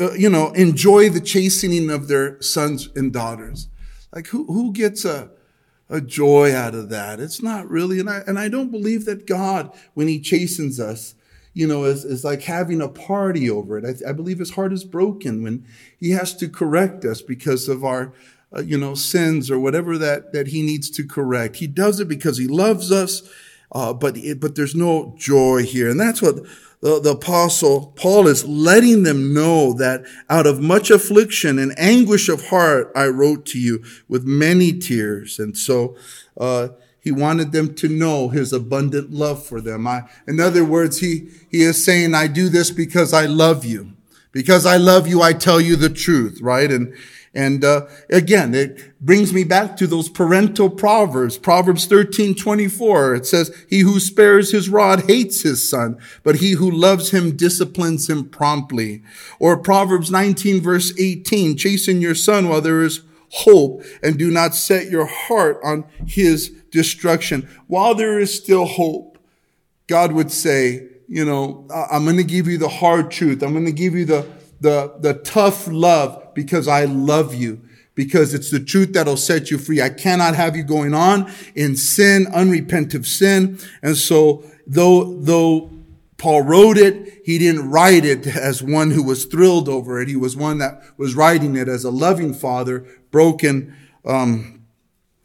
uh, 0.00 0.12
you 0.14 0.28
know, 0.28 0.50
enjoy 0.52 1.08
the 1.08 1.20
chastening 1.20 1.88
of 1.88 2.08
their 2.08 2.42
sons 2.42 2.88
and 2.96 3.12
daughters? 3.12 3.68
Like 4.12 4.26
who, 4.26 4.46
who 4.46 4.72
gets 4.72 5.04
a, 5.04 5.30
a 5.92 6.00
joy 6.00 6.54
out 6.54 6.74
of 6.74 6.88
that? 6.88 7.20
It's 7.20 7.42
not 7.42 7.68
really. 7.68 8.00
And 8.00 8.10
I, 8.10 8.22
and 8.26 8.38
I 8.38 8.48
don't 8.48 8.70
believe 8.70 9.04
that 9.04 9.26
God, 9.26 9.72
when 9.94 10.08
he 10.08 10.18
chastens 10.18 10.80
us, 10.80 11.14
you 11.54 11.66
know, 11.66 11.84
is, 11.84 12.04
is 12.04 12.24
like 12.24 12.42
having 12.42 12.80
a 12.80 12.88
party 12.88 13.50
over 13.50 13.78
it. 13.78 13.84
I, 13.84 14.10
I, 14.10 14.12
believe 14.12 14.38
his 14.38 14.52
heart 14.52 14.72
is 14.72 14.84
broken 14.84 15.42
when 15.42 15.66
he 16.00 16.10
has 16.12 16.34
to 16.36 16.48
correct 16.48 17.04
us 17.04 17.20
because 17.20 17.68
of 17.68 17.84
our, 17.84 18.14
uh, 18.56 18.62
you 18.62 18.78
know, 18.78 18.94
sins 18.94 19.50
or 19.50 19.58
whatever 19.58 19.98
that, 19.98 20.32
that 20.32 20.48
he 20.48 20.62
needs 20.62 20.88
to 20.90 21.06
correct. 21.06 21.56
He 21.56 21.66
does 21.66 22.00
it 22.00 22.08
because 22.08 22.38
he 22.38 22.46
loves 22.46 22.90
us, 22.90 23.22
uh, 23.70 23.92
but, 23.92 24.16
it, 24.16 24.40
but 24.40 24.54
there's 24.54 24.74
no 24.74 25.14
joy 25.18 25.62
here. 25.62 25.90
And 25.90 26.00
that's 26.00 26.22
what 26.22 26.46
the, 26.82 27.00
the 27.00 27.12
apostle 27.12 27.92
Paul 27.96 28.26
is 28.26 28.44
letting 28.44 29.04
them 29.04 29.32
know 29.32 29.72
that 29.74 30.04
out 30.28 30.46
of 30.46 30.60
much 30.60 30.90
affliction 30.90 31.58
and 31.58 31.72
anguish 31.78 32.28
of 32.28 32.48
heart, 32.48 32.92
I 32.94 33.06
wrote 33.06 33.46
to 33.46 33.58
you 33.58 33.82
with 34.08 34.24
many 34.24 34.72
tears. 34.78 35.38
And 35.38 35.56
so, 35.56 35.96
uh, 36.36 36.68
he 37.02 37.10
wanted 37.10 37.50
them 37.50 37.74
to 37.76 37.88
know 37.88 38.28
his 38.28 38.52
abundant 38.52 39.10
love 39.10 39.44
for 39.44 39.60
them. 39.60 39.88
I, 39.88 40.02
in 40.28 40.38
other 40.38 40.64
words, 40.64 41.00
he, 41.00 41.30
he 41.50 41.62
is 41.62 41.84
saying, 41.84 42.14
I 42.14 42.28
do 42.28 42.48
this 42.48 42.70
because 42.70 43.12
I 43.12 43.26
love 43.26 43.64
you. 43.64 43.92
Because 44.32 44.64
I 44.64 44.78
love 44.78 45.06
you, 45.06 45.20
I 45.22 45.34
tell 45.34 45.60
you 45.60 45.76
the 45.76 45.90
truth, 45.90 46.40
right? 46.40 46.70
And, 46.70 46.94
and, 47.34 47.64
uh, 47.64 47.86
again, 48.10 48.54
it 48.54 48.98
brings 49.00 49.32
me 49.32 49.44
back 49.44 49.76
to 49.76 49.86
those 49.86 50.08
parental 50.08 50.70
proverbs. 50.70 51.38
Proverbs 51.38 51.86
13, 51.86 52.34
24. 52.34 53.14
It 53.14 53.26
says, 53.26 53.54
he 53.68 53.80
who 53.80 54.00
spares 54.00 54.50
his 54.50 54.68
rod 54.68 55.04
hates 55.06 55.42
his 55.42 55.68
son, 55.68 55.98
but 56.22 56.36
he 56.36 56.52
who 56.52 56.70
loves 56.70 57.10
him 57.10 57.36
disciplines 57.36 58.08
him 58.08 58.28
promptly. 58.28 59.02
Or 59.38 59.56
Proverbs 59.56 60.10
19, 60.10 60.62
verse 60.62 60.98
18, 60.98 61.56
chasten 61.56 62.00
your 62.00 62.14
son 62.14 62.48
while 62.48 62.62
there 62.62 62.82
is 62.82 63.02
hope 63.32 63.82
and 64.02 64.18
do 64.18 64.30
not 64.30 64.54
set 64.54 64.90
your 64.90 65.06
heart 65.06 65.58
on 65.64 65.84
his 66.06 66.50
destruction. 66.70 67.48
While 67.66 67.94
there 67.94 68.18
is 68.18 68.34
still 68.34 68.66
hope, 68.66 69.18
God 69.86 70.12
would 70.12 70.30
say, 70.30 70.88
you 71.12 71.26
know, 71.26 71.66
I'm 71.70 72.04
going 72.04 72.16
to 72.16 72.24
give 72.24 72.48
you 72.48 72.56
the 72.56 72.70
hard 72.70 73.10
truth. 73.10 73.42
I'm 73.42 73.52
going 73.52 73.66
to 73.66 73.70
give 73.70 73.94
you 73.94 74.06
the, 74.06 74.26
the, 74.62 74.94
the 74.98 75.12
tough 75.12 75.68
love 75.68 76.32
because 76.32 76.66
I 76.66 76.86
love 76.86 77.34
you 77.34 77.60
because 77.94 78.32
it's 78.32 78.50
the 78.50 78.58
truth 78.58 78.94
that'll 78.94 79.18
set 79.18 79.50
you 79.50 79.58
free. 79.58 79.82
I 79.82 79.90
cannot 79.90 80.34
have 80.36 80.56
you 80.56 80.62
going 80.62 80.94
on 80.94 81.30
in 81.54 81.76
sin, 81.76 82.26
unrepentant 82.28 83.04
sin. 83.04 83.58
And 83.82 83.94
so 83.94 84.42
though, 84.66 85.18
though 85.18 85.70
Paul 86.16 86.44
wrote 86.44 86.78
it, 86.78 87.20
he 87.26 87.36
didn't 87.36 87.68
write 87.68 88.06
it 88.06 88.26
as 88.26 88.62
one 88.62 88.90
who 88.90 89.02
was 89.02 89.26
thrilled 89.26 89.68
over 89.68 90.00
it. 90.00 90.08
He 90.08 90.16
was 90.16 90.34
one 90.34 90.56
that 90.58 90.82
was 90.96 91.14
writing 91.14 91.56
it 91.56 91.68
as 91.68 91.84
a 91.84 91.90
loving 91.90 92.32
father, 92.32 92.86
broken, 93.10 93.76
um, 94.06 94.62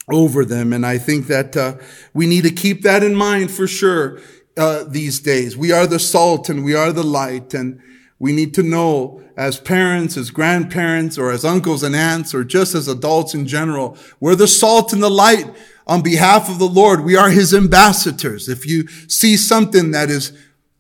over 0.10 0.44
them. 0.44 0.74
And 0.74 0.86
I 0.86 0.98
think 0.98 1.28
that 1.28 1.56
uh, 1.56 1.78
we 2.14 2.28
need 2.28 2.44
to 2.44 2.52
keep 2.52 2.82
that 2.82 3.04
in 3.04 3.16
mind 3.16 3.52
for 3.52 3.68
sure 3.68 4.20
uh, 4.58 4.84
these 4.88 5.20
days. 5.20 5.56
We 5.56 5.72
are 5.72 5.88
the 5.88 6.00
salt 6.00 6.50
and 6.50 6.66
we 6.66 6.76
are 6.76 6.92
the 6.92 7.04
light. 7.04 7.54
And 7.54 7.82
we 8.20 8.32
need 8.32 8.54
to 8.56 8.64
know 8.64 9.22
as 9.38 9.60
parents, 9.60 10.18
as 10.18 10.32
grandparents, 10.32 11.18
or 11.18 11.32
as 11.32 11.46
uncles 11.46 11.84
and 11.84 11.96
aunts, 11.96 12.34
or 12.34 12.44
just 12.44 12.74
as 12.74 12.88
adults 12.88 13.36
in 13.36 13.46
general, 13.46 13.96
we're 14.20 14.36
the 14.36 14.48
salt 14.48 14.92
and 14.94 15.04
the 15.04 15.10
light 15.10 15.46
on 15.86 16.02
behalf 16.02 16.50
of 16.50 16.58
the 16.58 16.68
Lord. 16.68 17.04
We 17.04 17.16
are 17.16 17.30
his 17.30 17.54
ambassadors. 17.54 18.50
If 18.50 18.66
you 18.66 18.88
see 19.08 19.38
something 19.38 19.92
that 19.92 20.10
is 20.10 20.34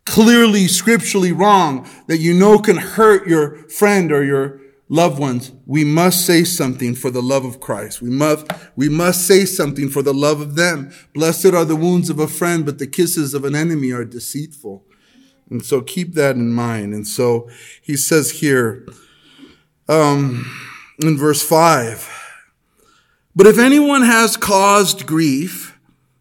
clearly 0.06 0.68
scripturally 0.68 1.32
wrong, 1.32 1.88
that 2.08 2.18
you 2.18 2.34
know 2.34 2.58
can 2.58 2.78
hurt 2.78 3.28
your 3.28 3.70
friend 3.70 4.12
or 4.12 4.24
your 4.24 4.60
loved 4.90 5.20
ones, 5.20 5.52
we 5.66 5.84
must 5.84 6.26
say 6.26 6.44
something 6.44 6.96
for 6.96 7.12
the 7.12 7.22
love 7.22 7.44
of 7.44 7.60
Christ. 7.60 8.02
We 8.02 8.10
must, 8.10 8.48
we 8.76 8.88
must 8.90 9.28
say 9.28 9.46
something 9.46 9.90
for 9.90 10.02
the 10.02 10.14
love 10.14 10.40
of 10.40 10.56
them. 10.56 10.92
Blessed 11.14 11.48
are 11.48 11.66
the 11.66 11.76
wounds 11.76 12.10
of 12.10 12.20
a 12.20 12.28
friend, 12.28 12.66
but 12.66 12.80
the 12.80 12.88
kisses 12.88 13.34
of 13.34 13.44
an 13.44 13.56
enemy 13.56 13.92
are 13.92 14.06
deceitful. 14.06 14.86
And 15.50 15.64
so 15.64 15.82
keep 15.82 16.14
that 16.14 16.36
in 16.36 16.52
mind. 16.54 16.94
And 16.94 17.08
so 17.08 17.50
he 17.82 17.96
says 17.96 18.32
here, 18.32 18.86
um, 19.90 20.46
in 21.00 21.18
verse 21.18 21.42
five, 21.42 22.10
but 23.36 23.48
if 23.48 23.58
anyone 23.60 24.02
has 24.02 24.36
caused 24.36 25.06
grief, 25.06 25.78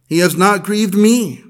he 0.07 0.19
has 0.19 0.37
not 0.37 0.63
grieved 0.63 0.93
me, 0.93 1.43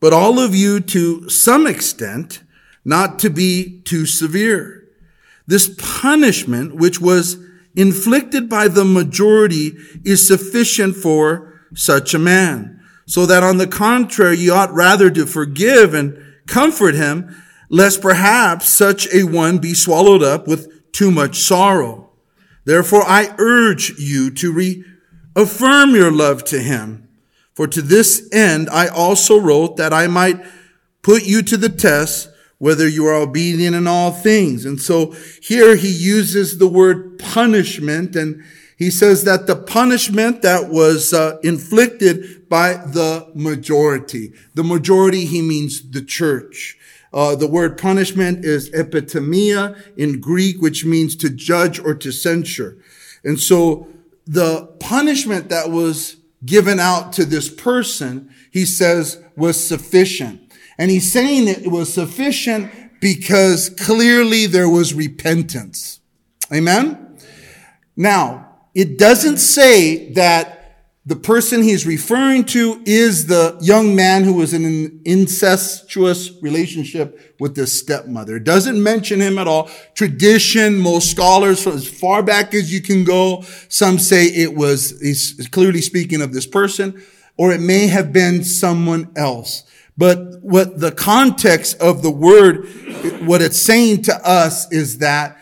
but 0.00 0.12
all 0.12 0.40
of 0.40 0.54
you 0.54 0.80
to 0.80 1.28
some 1.28 1.66
extent, 1.66 2.42
not 2.84 3.18
to 3.20 3.30
be 3.30 3.80
too 3.82 4.06
severe. 4.06 4.75
This 5.46 5.74
punishment, 5.78 6.74
which 6.74 7.00
was 7.00 7.38
inflicted 7.74 8.48
by 8.48 8.68
the 8.68 8.84
majority, 8.84 9.76
is 10.04 10.26
sufficient 10.26 10.96
for 10.96 11.60
such 11.74 12.14
a 12.14 12.18
man. 12.18 12.80
So 13.06 13.26
that 13.26 13.42
on 13.42 13.58
the 13.58 13.68
contrary, 13.68 14.38
you 14.38 14.52
ought 14.52 14.72
rather 14.72 15.10
to 15.10 15.26
forgive 15.26 15.94
and 15.94 16.18
comfort 16.46 16.94
him, 16.94 17.36
lest 17.68 18.00
perhaps 18.00 18.68
such 18.68 19.12
a 19.14 19.24
one 19.24 19.58
be 19.58 19.74
swallowed 19.74 20.22
up 20.22 20.48
with 20.48 20.92
too 20.92 21.10
much 21.10 21.38
sorrow. 21.38 22.10
Therefore, 22.64 23.04
I 23.06 23.34
urge 23.38 23.98
you 23.98 24.30
to 24.30 24.52
reaffirm 24.52 25.94
your 25.94 26.10
love 26.10 26.42
to 26.44 26.60
him. 26.60 27.08
For 27.54 27.68
to 27.68 27.80
this 27.80 28.28
end, 28.32 28.68
I 28.70 28.88
also 28.88 29.38
wrote 29.38 29.76
that 29.76 29.92
I 29.92 30.08
might 30.08 30.44
put 31.02 31.24
you 31.24 31.42
to 31.42 31.56
the 31.56 31.68
test 31.68 32.28
whether 32.58 32.88
you 32.88 33.06
are 33.06 33.14
obedient 33.14 33.76
in 33.76 33.86
all 33.86 34.10
things. 34.10 34.64
And 34.64 34.80
so 34.80 35.14
here 35.42 35.76
he 35.76 35.90
uses 35.90 36.58
the 36.58 36.68
word 36.68 37.18
punishment 37.18 38.16
and 38.16 38.42
he 38.76 38.90
says 38.90 39.24
that 39.24 39.46
the 39.46 39.56
punishment 39.56 40.42
that 40.42 40.68
was 40.68 41.14
uh, 41.14 41.38
inflicted 41.42 42.48
by 42.48 42.74
the 42.74 43.30
majority, 43.34 44.32
the 44.54 44.64
majority, 44.64 45.24
he 45.24 45.40
means 45.40 45.90
the 45.90 46.02
church. 46.02 46.76
Uh, 47.12 47.34
the 47.34 47.46
word 47.46 47.78
punishment 47.78 48.44
is 48.44 48.68
epitimia 48.70 49.80
in 49.96 50.20
Greek, 50.20 50.60
which 50.60 50.84
means 50.84 51.16
to 51.16 51.30
judge 51.30 51.78
or 51.78 51.94
to 51.94 52.12
censure. 52.12 52.76
And 53.24 53.40
so 53.40 53.88
the 54.26 54.66
punishment 54.78 55.48
that 55.48 55.70
was 55.70 56.16
given 56.44 56.78
out 56.78 57.14
to 57.14 57.24
this 57.24 57.48
person, 57.48 58.30
he 58.50 58.66
says, 58.66 59.22
was 59.36 59.66
sufficient. 59.66 60.45
And 60.78 60.90
he's 60.90 61.10
saying 61.10 61.48
it 61.48 61.70
was 61.70 61.92
sufficient 61.92 62.70
because 63.00 63.70
clearly 63.70 64.46
there 64.46 64.68
was 64.68 64.94
repentance. 64.94 66.00
Amen? 66.52 67.18
Now, 67.96 68.56
it 68.74 68.98
doesn't 68.98 69.38
say 69.38 70.12
that 70.12 70.56
the 71.06 71.16
person 71.16 71.62
he's 71.62 71.86
referring 71.86 72.44
to 72.44 72.82
is 72.84 73.28
the 73.28 73.56
young 73.60 73.94
man 73.94 74.24
who 74.24 74.34
was 74.34 74.52
in 74.52 74.64
an 74.64 75.00
incestuous 75.04 76.32
relationship 76.42 77.36
with 77.38 77.54
the 77.54 77.64
stepmother. 77.64 78.36
It 78.36 78.44
doesn't 78.44 78.82
mention 78.82 79.20
him 79.20 79.38
at 79.38 79.46
all. 79.46 79.70
Tradition, 79.94 80.78
most 80.78 81.12
scholars, 81.12 81.64
as 81.64 81.86
far 81.86 82.24
back 82.24 82.54
as 82.54 82.72
you 82.72 82.82
can 82.82 83.04
go, 83.04 83.42
some 83.68 84.00
say 84.00 84.26
it 84.26 84.56
was, 84.56 85.00
he's 85.00 85.48
clearly 85.52 85.80
speaking 85.80 86.20
of 86.20 86.32
this 86.32 86.46
person, 86.46 87.00
or 87.36 87.52
it 87.52 87.60
may 87.60 87.86
have 87.86 88.12
been 88.12 88.42
someone 88.42 89.12
else. 89.14 89.62
But 89.98 90.42
what 90.42 90.80
the 90.80 90.92
context 90.92 91.80
of 91.80 92.02
the 92.02 92.10
word, 92.10 92.66
what 93.26 93.40
it's 93.40 93.60
saying 93.60 94.02
to 94.02 94.28
us 94.28 94.70
is 94.70 94.98
that, 94.98 95.38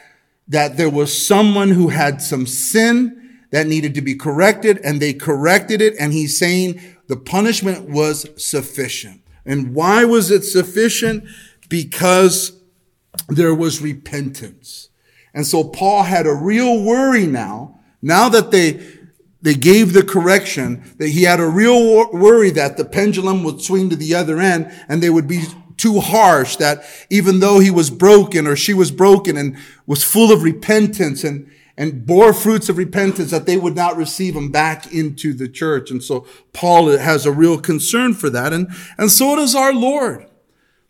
that 0.49 0.77
there 0.77 0.91
was 0.91 1.27
someone 1.27 1.71
who 1.71 1.89
had 1.89 2.23
some 2.23 2.47
sin, 2.47 3.25
that 3.55 3.69
needed 3.69 3.95
to 3.95 4.03
be 4.03 4.17
corrected 4.17 4.81
and 4.83 5.01
they 5.01 5.13
corrected 5.15 5.81
it. 5.81 5.95
And 6.01 6.13
he's 6.13 6.37
saying 6.37 6.81
the 7.07 7.17
punishment 7.17 7.89
was 7.89 8.27
sufficient. 8.37 9.23
And 9.47 9.77
why 9.77 10.05
was 10.05 10.33
it 10.33 10.43
sufficient? 10.43 11.23
Because 11.69 12.59
there 13.29 13.55
was 13.55 13.81
repentance. 13.81 14.89
And 15.33 15.47
so 15.47 15.63
Paul 15.63 16.03
had 16.03 16.27
a 16.27 16.35
real 16.35 16.83
worry 16.83 17.29
now, 17.29 17.79
now 18.03 18.29
that 18.29 18.51
they, 18.51 18.85
they 19.45 19.55
gave 19.55 19.93
the 19.93 20.03
correction, 20.03 20.83
that 20.97 21.11
he 21.11 21.25
had 21.25 21.39
a 21.39 21.47
real 21.47 22.11
worry 22.11 22.49
that 22.49 22.79
the 22.79 22.85
pendulum 22.85 23.45
would 23.45 23.61
swing 23.61 23.91
to 23.91 23.97
the 23.97 24.15
other 24.15 24.41
end 24.41 24.73
and 24.89 25.03
they 25.03 25.11
would 25.11 25.29
be 25.29 25.45
too 25.77 26.01
harsh, 26.01 26.57
that 26.57 26.83
even 27.11 27.41
though 27.41 27.59
he 27.59 27.71
was 27.71 27.91
broken 27.91 28.47
or 28.47 28.57
she 28.57 28.73
was 28.73 28.91
broken 28.91 29.37
and 29.37 29.59
was 29.87 30.03
full 30.03 30.33
of 30.33 30.43
repentance 30.43 31.25
and, 31.25 31.51
and 31.77 32.07
bore 32.07 32.33
fruits 32.33 32.71
of 32.71 32.79
repentance 32.79 33.33
that 33.33 33.45
they 33.45 33.59
would 33.59 33.77
not 33.77 33.99
receive 33.99 34.35
him 34.35 34.51
back 34.51 34.91
into 34.95 35.35
the 35.35 35.49
church. 35.49 35.91
And 35.91 36.03
so 36.03 36.27
Paul 36.55 36.97
has 36.97 37.27
a 37.27 37.33
real 37.33 37.61
concern 37.61 38.15
for 38.15 38.31
that. 38.31 38.55
And, 38.55 38.69
and 38.97 39.11
so 39.11 39.37
does 39.37 39.55
our 39.55 39.75
Lord. 39.75 40.27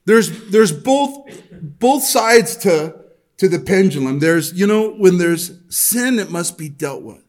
There's, 0.05 0.51
there's 0.53 0.71
both, 0.71 1.27
both 1.51 2.05
sides 2.05 2.55
to, 2.59 2.95
to 3.39 3.49
the 3.49 3.59
pendulum. 3.59 4.21
There's, 4.21 4.53
you 4.53 4.69
know, 4.69 4.91
when 4.91 5.19
there's 5.19 5.59
sin, 5.71 6.21
it 6.21 6.31
must 6.31 6.57
be 6.57 6.69
dealt 6.69 7.03
with. 7.03 7.24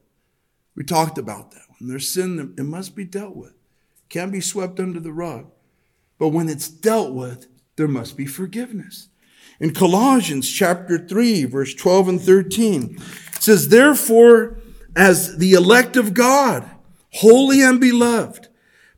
We 0.76 0.84
talked 0.84 1.18
about 1.18 1.52
that. 1.52 1.64
When 1.80 1.90
there's 1.90 2.12
sin, 2.12 2.54
it 2.58 2.64
must 2.64 2.96
be 2.96 3.06
dealt 3.06 3.36
with. 3.36 3.54
Can't 4.10 4.32
be 4.32 4.42
swept 4.42 4.80
under 4.80 5.00
the 5.00 5.14
rug. 5.14 5.52
But 6.18 6.30
when 6.30 6.50
it's 6.50 6.70
dealt 6.70 7.14
with, 7.14 7.48
there 7.76 7.88
must 7.88 8.16
be 8.16 8.26
forgiveness. 8.26 9.10
In 9.60 9.74
Colossians 9.74 10.50
chapter 10.50 10.98
3, 10.98 11.46
verse 11.46 11.74
12 11.74 12.08
and 12.10 12.22
13, 12.22 12.98
it 13.34 13.42
says, 13.42 13.70
Therefore, 13.70 14.60
as 14.96 15.38
the 15.38 15.54
elect 15.54 15.96
of 15.96 16.14
God, 16.14 16.70
holy 17.14 17.62
and 17.62 17.80
beloved, 17.80 18.50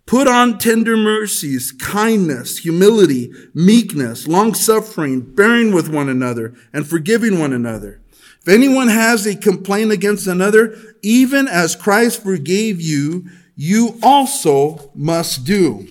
put 0.05 0.27
on 0.27 0.57
tender 0.57 0.97
mercies, 0.97 1.71
kindness, 1.71 2.59
humility, 2.59 3.31
meekness, 3.53 4.27
long 4.27 4.53
suffering, 4.53 5.21
bearing 5.21 5.73
with 5.73 5.89
one 5.89 6.09
another, 6.09 6.55
and 6.73 6.87
forgiving 6.87 7.39
one 7.39 7.53
another. 7.53 8.01
If 8.47 8.53
anyone 8.53 8.87
has 8.87 9.25
a 9.25 9.35
complaint 9.35 9.91
against 9.91 10.25
another, 10.25 10.73
even 11.01 11.49
as 11.49 11.75
Christ 11.75 12.23
forgave 12.23 12.79
you, 12.79 13.25
you 13.57 13.99
also 14.01 14.89
must 14.95 15.43
do. 15.43 15.85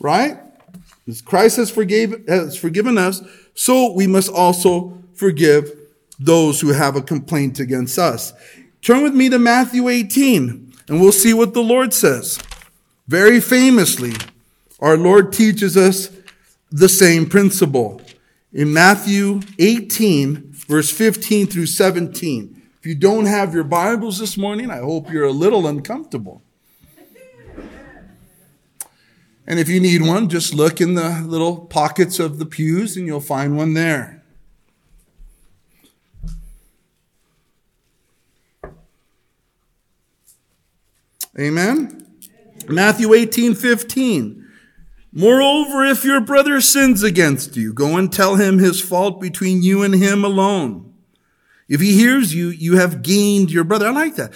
Right? 0.00 0.38
As 1.06 1.20
Christ 1.20 1.58
has, 1.58 1.70
forgave, 1.70 2.26
has 2.26 2.56
forgiven 2.56 2.96
us, 2.96 3.20
so 3.54 3.92
we 3.92 4.06
must 4.06 4.30
also 4.30 5.02
forgive 5.12 5.70
those 6.18 6.62
who 6.62 6.68
have 6.68 6.96
a 6.96 7.02
complaint 7.02 7.60
against 7.60 7.98
us. 7.98 8.32
Turn 8.80 9.02
with 9.02 9.14
me 9.14 9.28
to 9.28 9.38
Matthew 9.38 9.90
18 9.90 10.72
and 10.88 10.98
we'll 10.98 11.12
see 11.12 11.34
what 11.34 11.52
the 11.52 11.62
Lord 11.62 11.92
says. 11.92 12.38
Very 13.06 13.38
famously, 13.38 14.14
our 14.80 14.96
Lord 14.96 15.30
teaches 15.30 15.76
us 15.76 16.10
the 16.70 16.88
same 16.88 17.28
principle. 17.28 18.00
In 18.54 18.72
Matthew 18.72 19.42
18, 19.58 20.51
verse 20.72 20.90
15 20.90 21.48
through 21.48 21.66
17. 21.66 22.62
If 22.78 22.86
you 22.86 22.94
don't 22.94 23.26
have 23.26 23.52
your 23.52 23.62
Bibles 23.62 24.18
this 24.18 24.38
morning, 24.38 24.70
I 24.70 24.78
hope 24.78 25.12
you're 25.12 25.26
a 25.26 25.30
little 25.30 25.66
uncomfortable. 25.66 26.42
And 29.46 29.58
if 29.58 29.68
you 29.68 29.80
need 29.80 30.00
one, 30.00 30.30
just 30.30 30.54
look 30.54 30.80
in 30.80 30.94
the 30.94 31.20
little 31.26 31.66
pockets 31.66 32.18
of 32.18 32.38
the 32.38 32.46
pews 32.46 32.96
and 32.96 33.06
you'll 33.06 33.20
find 33.20 33.54
one 33.54 33.74
there. 33.74 34.24
Amen. 41.38 42.06
Matthew 42.66 43.12
18, 43.12 43.54
15. 43.54 44.41
Moreover, 45.12 45.84
if 45.84 46.04
your 46.04 46.20
brother 46.20 46.60
sins 46.60 47.02
against 47.02 47.56
you, 47.56 47.72
go 47.74 47.96
and 47.96 48.10
tell 48.10 48.36
him 48.36 48.58
his 48.58 48.80
fault 48.80 49.20
between 49.20 49.62
you 49.62 49.82
and 49.82 49.94
him 49.94 50.24
alone. 50.24 50.94
If 51.68 51.80
he 51.80 51.94
hears 51.94 52.34
you, 52.34 52.48
you 52.48 52.76
have 52.76 53.02
gained 53.02 53.50
your 53.50 53.64
brother. 53.64 53.88
I 53.88 53.90
like 53.90 54.16
that. 54.16 54.32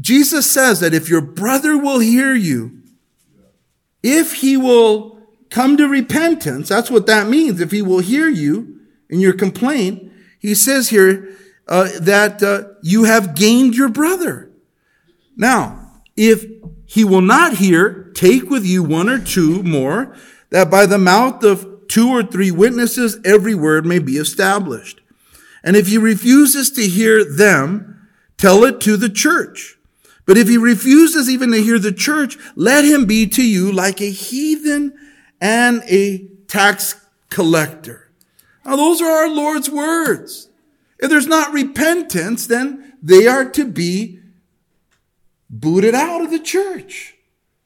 Jesus 0.00 0.50
says 0.50 0.80
that 0.80 0.94
if 0.94 1.08
your 1.10 1.20
brother 1.20 1.76
will 1.76 1.98
hear 1.98 2.34
you, 2.34 2.82
if 4.02 4.34
he 4.34 4.56
will 4.56 5.18
come 5.50 5.76
to 5.76 5.86
repentance, 5.86 6.68
that's 6.68 6.90
what 6.90 7.06
that 7.06 7.28
means. 7.28 7.60
If 7.60 7.70
he 7.70 7.82
will 7.82 7.98
hear 7.98 8.28
you 8.28 8.80
in 9.10 9.20
your 9.20 9.34
complaint, 9.34 10.10
he 10.38 10.54
says 10.54 10.88
here 10.88 11.36
uh, 11.68 11.88
that 12.00 12.42
uh, 12.42 12.74
you 12.82 13.04
have 13.04 13.34
gained 13.34 13.74
your 13.74 13.90
brother. 13.90 14.50
Now, 15.36 15.92
if 16.16 16.44
he 16.90 17.04
will 17.04 17.20
not 17.20 17.58
hear, 17.58 18.10
take 18.14 18.50
with 18.50 18.66
you 18.66 18.82
one 18.82 19.08
or 19.08 19.20
two 19.20 19.62
more, 19.62 20.16
that 20.50 20.68
by 20.68 20.86
the 20.86 20.98
mouth 20.98 21.44
of 21.44 21.86
two 21.86 22.08
or 22.08 22.24
three 22.24 22.50
witnesses 22.50 23.16
every 23.24 23.54
word 23.54 23.86
may 23.86 24.00
be 24.00 24.14
established. 24.14 25.00
And 25.62 25.76
if 25.76 25.86
he 25.86 25.98
refuses 25.98 26.68
to 26.72 26.88
hear 26.88 27.24
them, 27.24 28.08
tell 28.36 28.64
it 28.64 28.80
to 28.80 28.96
the 28.96 29.08
church. 29.08 29.78
But 30.26 30.36
if 30.36 30.48
he 30.48 30.58
refuses 30.58 31.30
even 31.30 31.52
to 31.52 31.62
hear 31.62 31.78
the 31.78 31.92
church, 31.92 32.36
let 32.56 32.84
him 32.84 33.04
be 33.04 33.24
to 33.28 33.48
you 33.48 33.70
like 33.70 34.00
a 34.00 34.10
heathen 34.10 34.92
and 35.40 35.84
a 35.86 36.26
tax 36.48 37.06
collector. 37.28 38.10
Now 38.64 38.74
those 38.74 39.00
are 39.00 39.10
our 39.10 39.28
Lord's 39.28 39.70
words. 39.70 40.48
If 40.98 41.08
there's 41.08 41.28
not 41.28 41.52
repentance, 41.52 42.48
then 42.48 42.94
they 43.00 43.28
are 43.28 43.48
to 43.50 43.64
be 43.64 44.19
booted 45.50 45.94
out 45.94 46.22
of 46.22 46.30
the 46.30 46.38
church 46.38 47.16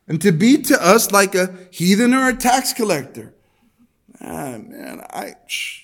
and 0.08 0.20
to 0.22 0.32
be 0.32 0.60
to 0.62 0.84
us 0.84 1.12
like 1.12 1.34
a 1.34 1.54
heathen 1.70 2.14
or 2.14 2.28
a 2.28 2.34
tax 2.34 2.72
collector. 2.72 3.34
Ah, 4.20 4.58
man, 4.58 5.02
I, 5.10 5.34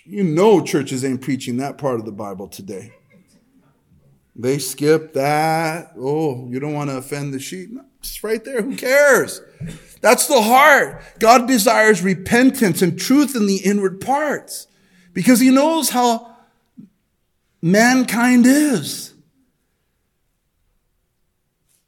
you 0.04 0.24
know, 0.24 0.64
churches 0.64 1.04
ain't 1.04 1.20
preaching 1.20 1.58
that 1.58 1.76
part 1.76 2.00
of 2.00 2.06
the 2.06 2.12
Bible 2.12 2.48
today. 2.48 2.92
They 4.34 4.58
skip 4.58 5.12
that. 5.12 5.92
Oh, 5.98 6.48
you 6.48 6.60
don't 6.60 6.72
want 6.72 6.88
to 6.88 6.96
offend 6.96 7.34
the 7.34 7.38
sheep. 7.38 7.70
No, 7.70 7.84
it's 7.98 8.24
right 8.24 8.42
there. 8.42 8.62
Who 8.62 8.76
cares? 8.76 9.42
That's 10.00 10.26
the 10.26 10.40
heart. 10.40 11.02
God 11.18 11.46
desires 11.46 12.02
repentance 12.02 12.80
and 12.80 12.98
truth 12.98 13.36
in 13.36 13.46
the 13.46 13.58
inward 13.58 14.00
parts 14.00 14.66
because 15.12 15.40
he 15.40 15.50
knows 15.50 15.90
how 15.90 16.34
mankind 17.60 18.46
is. 18.46 19.12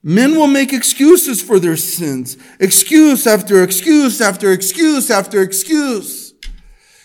Men 0.02 0.34
will 0.34 0.48
make 0.48 0.72
excuses 0.72 1.40
for 1.40 1.60
their 1.60 1.76
sins. 1.76 2.36
Excuse 2.58 3.26
after 3.26 3.62
excuse 3.62 4.20
after 4.20 4.50
excuse 4.50 5.10
after 5.10 5.40
excuse. 5.40 6.34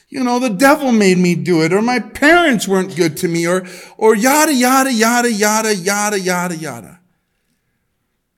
you 0.10 0.23
know, 0.23 0.39
the 0.39 0.49
devil 0.49 0.91
made 0.91 1.17
me 1.17 1.36
do 1.36 1.62
it, 1.62 1.73
or 1.73 1.81
my 1.81 1.99
parents 1.99 2.67
weren't 2.67 2.95
good 2.95 3.17
to 3.17 3.27
me, 3.27 3.45
or, 3.45 3.67
or 3.97 4.15
yada, 4.15 4.53
yada, 4.53 4.91
yada, 4.91 5.31
yada, 5.31 5.75
yada, 5.75 6.19
yada, 6.19 6.55
yada. 6.55 6.99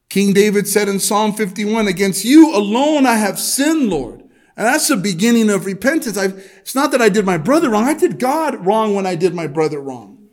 King 0.10 0.34
David 0.34 0.68
said 0.68 0.90
in 0.90 1.00
Psalm 1.00 1.34
51, 1.34 1.88
against 1.88 2.26
you 2.26 2.54
alone 2.54 3.06
I 3.06 3.16
have 3.16 3.40
sinned, 3.40 3.90
Lord. 3.90 4.22
And 4.58 4.68
that's 4.68 4.88
the 4.88 4.98
beginning 4.98 5.50
of 5.50 5.66
repentance. 5.66 6.18
I've, 6.18 6.34
it's 6.58 6.76
not 6.76 6.92
that 6.92 7.02
I 7.02 7.08
did 7.08 7.26
my 7.26 7.38
brother 7.38 7.70
wrong. 7.70 7.86
I 7.86 7.94
did 7.94 8.20
God 8.20 8.66
wrong 8.66 8.94
when 8.94 9.06
I 9.06 9.16
did 9.16 9.34
my 9.34 9.48
brother 9.48 9.80
wrong. 9.80 10.28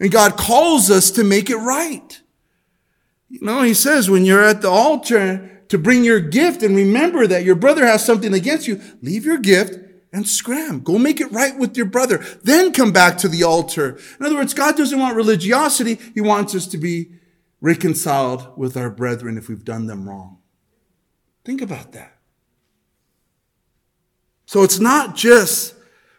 And 0.00 0.10
God 0.10 0.36
calls 0.36 0.90
us 0.90 1.10
to 1.12 1.22
make 1.22 1.48
it 1.48 1.56
right. 1.56 2.20
You 3.28 3.40
know, 3.42 3.62
he 3.62 3.74
says 3.74 4.08
when 4.08 4.24
you're 4.24 4.44
at 4.44 4.62
the 4.62 4.70
altar 4.70 5.62
to 5.68 5.78
bring 5.78 6.04
your 6.04 6.20
gift 6.20 6.62
and 6.62 6.76
remember 6.76 7.26
that 7.26 7.44
your 7.44 7.56
brother 7.56 7.86
has 7.86 8.04
something 8.04 8.32
against 8.32 8.68
you, 8.68 8.80
leave 9.02 9.24
your 9.24 9.38
gift 9.38 9.78
and 10.12 10.26
scram. 10.26 10.80
Go 10.80 10.98
make 10.98 11.20
it 11.20 11.32
right 11.32 11.58
with 11.58 11.76
your 11.76 11.86
brother. 11.86 12.24
Then 12.42 12.72
come 12.72 12.92
back 12.92 13.18
to 13.18 13.28
the 13.28 13.42
altar. 13.42 13.98
In 14.18 14.26
other 14.26 14.36
words, 14.36 14.54
God 14.54 14.76
doesn't 14.76 14.98
want 14.98 15.16
religiosity. 15.16 15.98
He 16.14 16.20
wants 16.20 16.54
us 16.54 16.66
to 16.68 16.78
be 16.78 17.10
reconciled 17.60 18.56
with 18.56 18.76
our 18.76 18.90
brethren 18.90 19.36
if 19.36 19.48
we've 19.48 19.64
done 19.64 19.86
them 19.86 20.08
wrong. 20.08 20.38
Think 21.44 21.60
about 21.60 21.92
that. 21.92 22.16
So 24.46 24.62
it's 24.62 24.78
not 24.78 25.16
just 25.16 25.74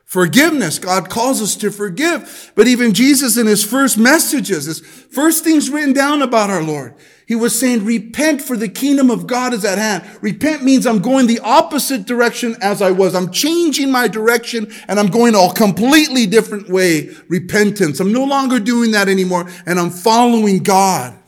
forgiveness. 0.07 0.79
God 0.79 1.09
calls 1.09 1.41
us 1.41 1.55
to 1.57 1.69
forgive. 1.69 2.53
But 2.55 2.67
even 2.67 2.93
Jesus 2.93 3.37
in 3.37 3.45
his 3.45 3.63
first 3.63 3.97
messages, 3.97 4.65
his 4.65 4.79
first 4.79 5.43
things 5.43 5.69
written 5.69 5.93
down 5.93 6.21
about 6.21 6.49
our 6.49 6.63
Lord, 6.63 6.95
he 7.27 7.35
was 7.35 7.59
saying, 7.59 7.83
repent 7.83 8.41
for 8.41 8.55
the 8.55 8.69
kingdom 8.69 9.11
of 9.11 9.27
God 9.27 9.53
is 9.53 9.65
at 9.65 9.77
hand. 9.77 10.09
Repent 10.21 10.63
means 10.63 10.87
I'm 10.87 11.01
going 11.01 11.27
the 11.27 11.41
opposite 11.41 12.05
direction 12.05 12.55
as 12.61 12.81
I 12.81 12.91
was. 12.91 13.13
I'm 13.13 13.33
changing 13.33 13.91
my 13.91 14.07
direction 14.07 14.71
and 14.87 14.97
I'm 14.97 15.07
going 15.07 15.35
a 15.35 15.53
completely 15.53 16.25
different 16.25 16.69
way. 16.69 17.09
Repentance. 17.27 17.99
I'm 17.99 18.13
no 18.13 18.23
longer 18.23 18.59
doing 18.59 18.91
that 18.91 19.09
anymore 19.09 19.49
and 19.65 19.77
I'm 19.77 19.89
following 19.89 20.63
God. 20.63 21.19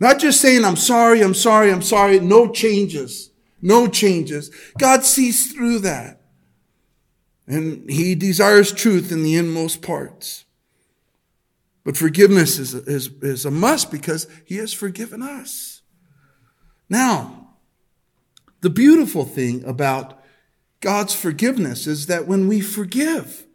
Not 0.00 0.18
just 0.18 0.40
saying, 0.40 0.64
I'm 0.64 0.74
sorry, 0.74 1.22
I'm 1.22 1.32
sorry, 1.32 1.70
I'm 1.70 1.80
sorry. 1.80 2.18
No 2.18 2.50
changes. 2.50 3.30
No 3.62 3.86
changes. 3.86 4.50
God 4.80 5.04
sees 5.04 5.52
through 5.52 5.78
that. 5.78 6.23
And 7.46 7.88
he 7.90 8.14
desires 8.14 8.72
truth 8.72 9.12
in 9.12 9.22
the 9.22 9.36
inmost 9.36 9.82
parts. 9.82 10.44
But 11.84 11.96
forgiveness 11.96 12.58
is, 12.58 12.74
is, 12.74 13.10
is 13.22 13.44
a 13.44 13.50
must 13.50 13.90
because 13.90 14.26
he 14.44 14.56
has 14.56 14.72
forgiven 14.72 15.22
us. 15.22 15.82
Now, 16.88 17.48
the 18.62 18.70
beautiful 18.70 19.24
thing 19.24 19.62
about 19.64 20.22
God's 20.80 21.14
forgiveness 21.14 21.86
is 21.86 22.06
that 22.06 22.26
when 22.26 22.48
we 22.48 22.60
forgive, 22.62 23.46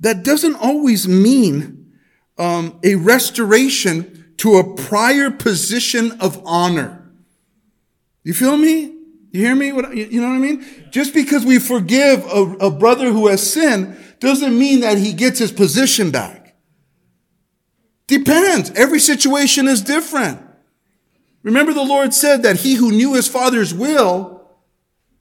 that 0.00 0.22
doesn't 0.22 0.56
always 0.56 1.08
mean 1.08 1.92
um, 2.36 2.78
a 2.82 2.96
restoration 2.96 4.34
to 4.38 4.56
a 4.56 4.74
prior 4.74 5.30
position 5.30 6.12
of 6.20 6.42
honor. 6.44 7.10
You 8.24 8.34
feel 8.34 8.56
me? 8.56 8.96
You 9.32 9.40
hear 9.40 9.54
me? 9.56 9.72
What, 9.72 9.96
you 9.96 10.20
know 10.20 10.28
what 10.28 10.34
I 10.34 10.38
mean? 10.38 10.64
Just 10.90 11.14
because 11.14 11.44
we 11.44 11.58
forgive 11.58 12.24
a, 12.26 12.66
a 12.66 12.70
brother 12.70 13.10
who 13.10 13.28
has 13.28 13.50
sinned 13.50 13.96
doesn't 14.20 14.56
mean 14.56 14.80
that 14.80 14.98
he 14.98 15.14
gets 15.14 15.38
his 15.38 15.50
position 15.50 16.10
back. 16.10 16.54
Depends. 18.06 18.70
Every 18.72 19.00
situation 19.00 19.68
is 19.68 19.80
different. 19.80 20.40
Remember 21.42 21.72
the 21.72 21.82
Lord 21.82 22.12
said 22.12 22.42
that 22.42 22.56
he 22.56 22.74
who 22.74 22.92
knew 22.92 23.14
his 23.14 23.26
father's 23.26 23.72
will 23.72 24.42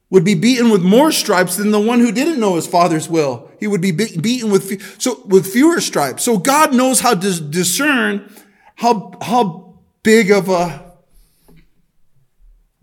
would 0.10 0.26
be 0.26 0.36
beaten 0.36 0.70
with 0.70 0.84
more 0.84 1.14
stripes 1.14 1.56
than 1.56 1.72
the 1.72 1.80
one 1.80 2.02
who 2.02 2.12
didn't 2.12 2.40
know 2.40 2.58
his 2.58 2.68
father's 2.68 3.08
will. 3.08 3.50
He 3.62 3.68
would 3.68 3.80
be 3.80 3.92
beaten 3.92 4.52
with, 4.52 5.02
so, 5.02 5.22
with 5.26 5.48
fewer 5.48 5.80
stripes. 5.80 6.24
So 6.24 6.38
God 6.38 6.76
knows 6.76 7.00
how 7.00 7.16
to 7.16 7.42
discern 7.42 8.30
how, 8.76 9.14
how 9.22 9.80
big 10.04 10.30
of 10.32 10.50
a 10.50 10.91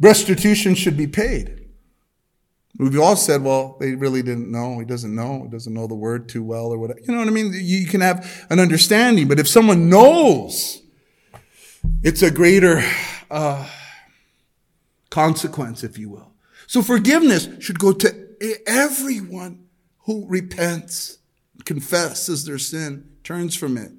restitution 0.01 0.75
should 0.75 0.97
be 0.97 1.07
paid. 1.07 1.59
We've 2.79 2.99
all 3.01 3.17
said, 3.17 3.43
well, 3.43 3.77
they 3.81 3.95
really 3.95 4.23
didn't 4.23 4.51
know. 4.51 4.79
He 4.79 4.85
doesn't 4.85 5.13
know. 5.13 5.43
He 5.43 5.49
doesn't 5.49 5.75
know 5.75 5.89
the 5.89 5.97
word 5.97 6.29
too 6.29 6.45
well 6.45 6.67
or 6.67 6.79
whatever. 6.79 7.01
You 7.01 7.13
know 7.13 7.19
what 7.19 7.29
I 7.29 7.33
mean? 7.33 7.53
You 7.55 7.87
can 7.87 8.01
have 8.01 8.47
an 8.51 8.61
understanding, 8.61 9.27
but 9.27 9.41
if 9.41 9.49
someone 9.49 9.89
knows, 9.89 10.81
it's 12.03 12.23
a 12.23 12.31
greater 12.31 12.85
uh, 13.31 13.69
consequence, 15.11 15.83
if 15.83 15.99
you 15.99 16.09
will. 16.09 16.33
So 16.69 16.83
forgiveness 16.83 17.49
should 17.59 17.81
go 17.81 17.93
to 17.93 18.29
everyone 18.67 19.67
who 20.01 20.25
repents, 20.29 21.19
confesses 21.65 22.45
their 22.45 22.59
sin, 22.59 23.11
turns 23.25 23.57
from 23.57 23.77
it, 23.77 23.91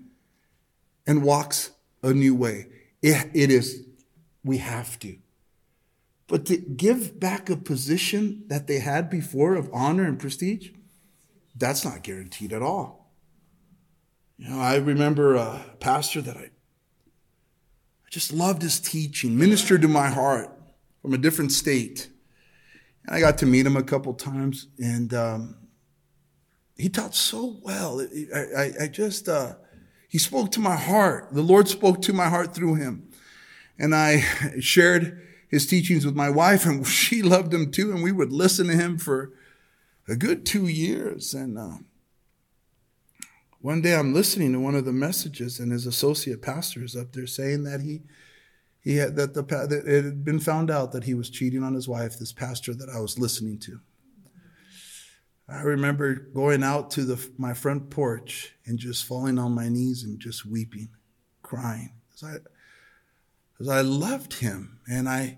and 1.05 1.23
walks 1.23 1.71
a 2.01 2.13
new 2.13 2.33
way. 2.33 2.67
it, 3.01 3.29
it 3.33 3.51
is, 3.51 3.83
we 4.45 4.57
have 4.57 4.97
to. 4.99 5.17
But 6.29 6.45
to 6.45 6.57
give 6.57 7.19
back 7.19 7.49
a 7.49 7.57
position 7.57 8.43
that 8.47 8.67
they 8.67 8.79
had 8.79 9.09
before 9.09 9.55
of 9.55 9.67
honor 9.73 10.05
and 10.05 10.19
prestige, 10.19 10.69
that's 11.55 11.83
not 11.83 12.03
guaranteed 12.03 12.53
at 12.53 12.61
all. 12.61 13.11
You 14.37 14.49
know, 14.49 14.59
I 14.59 14.77
remember 14.77 15.35
a 15.35 15.59
pastor 15.79 16.21
that 16.21 16.37
I, 16.37 16.41
I 16.41 18.09
just 18.11 18.31
loved 18.31 18.61
his 18.61 18.79
teaching, 18.79 19.37
ministered 19.37 19.81
to 19.81 19.87
my 19.87 20.07
heart 20.07 20.55
from 21.01 21.15
a 21.15 21.17
different 21.17 21.51
state. 21.51 22.09
And 23.05 23.15
I 23.15 23.19
got 23.19 23.39
to 23.39 23.47
meet 23.47 23.65
him 23.65 23.75
a 23.75 23.83
couple 23.83 24.13
times, 24.13 24.67
and 24.77 25.11
um, 25.15 25.55
he 26.77 26.89
taught 26.89 27.15
so 27.15 27.57
well. 27.63 28.05
I, 28.33 28.39
I, 28.39 28.71
I 28.81 28.87
just, 28.87 29.27
uh, 29.27 29.55
he 30.07 30.19
spoke 30.19 30.51
to 30.51 30.59
my 30.59 30.75
heart. 30.75 31.29
The 31.33 31.41
Lord 31.41 31.67
spoke 31.67 32.03
to 32.03 32.13
my 32.13 32.29
heart 32.29 32.53
through 32.53 32.75
him. 32.75 33.09
And 33.79 33.95
I 33.95 34.19
shared 34.59 35.25
his 35.49 35.65
teachings 35.65 36.05
with 36.05 36.15
my 36.15 36.29
wife, 36.29 36.65
and 36.65 36.88
she 36.88 37.21
loved 37.21 37.53
him 37.53 37.71
too. 37.71 37.91
And 37.91 38.03
we 38.03 38.12
would 38.12 38.31
listen 38.31 38.67
to 38.67 38.75
him 38.75 38.97
for 38.97 39.33
a 40.07 40.15
good 40.15 40.45
two 40.45 40.67
years. 40.67 41.33
And 41.33 41.57
uh, 41.57 41.77
one 43.59 43.81
day 43.81 43.95
I'm 43.95 44.13
listening 44.13 44.53
to 44.53 44.59
one 44.59 44.75
of 44.75 44.85
the 44.85 44.93
messages, 44.93 45.59
and 45.59 45.71
his 45.71 45.85
associate 45.85 46.41
pastor 46.41 46.83
is 46.83 46.95
up 46.95 47.12
there 47.12 47.27
saying 47.27 47.63
that 47.65 47.81
he 47.81 48.01
he 48.81 48.95
had 48.95 49.17
that 49.17 49.33
the 49.33 49.43
that 49.43 49.83
it 49.85 50.05
had 50.05 50.23
been 50.23 50.39
found 50.39 50.71
out 50.71 50.93
that 50.93 51.03
he 51.03 51.13
was 51.13 51.29
cheating 51.29 51.63
on 51.63 51.73
his 51.73 51.88
wife. 51.88 52.17
This 52.17 52.31
pastor 52.31 52.73
that 52.73 52.89
I 52.89 52.99
was 52.99 53.19
listening 53.19 53.59
to. 53.59 53.81
I 55.51 55.62
remember 55.62 56.13
going 56.13 56.63
out 56.63 56.91
to 56.91 57.03
the, 57.03 57.29
my 57.38 57.55
front 57.55 57.89
porch 57.89 58.53
and 58.65 58.77
just 58.77 59.05
falling 59.05 59.39
on 59.39 59.55
my 59.55 59.67
knees 59.67 60.03
and 60.03 60.19
just 60.19 60.45
weeping, 60.45 60.89
crying. 61.41 61.93
I, 62.23 62.35
because 63.59 63.71
I 63.71 63.81
loved 63.81 64.35
him 64.35 64.79
and 64.89 65.09
I 65.09 65.37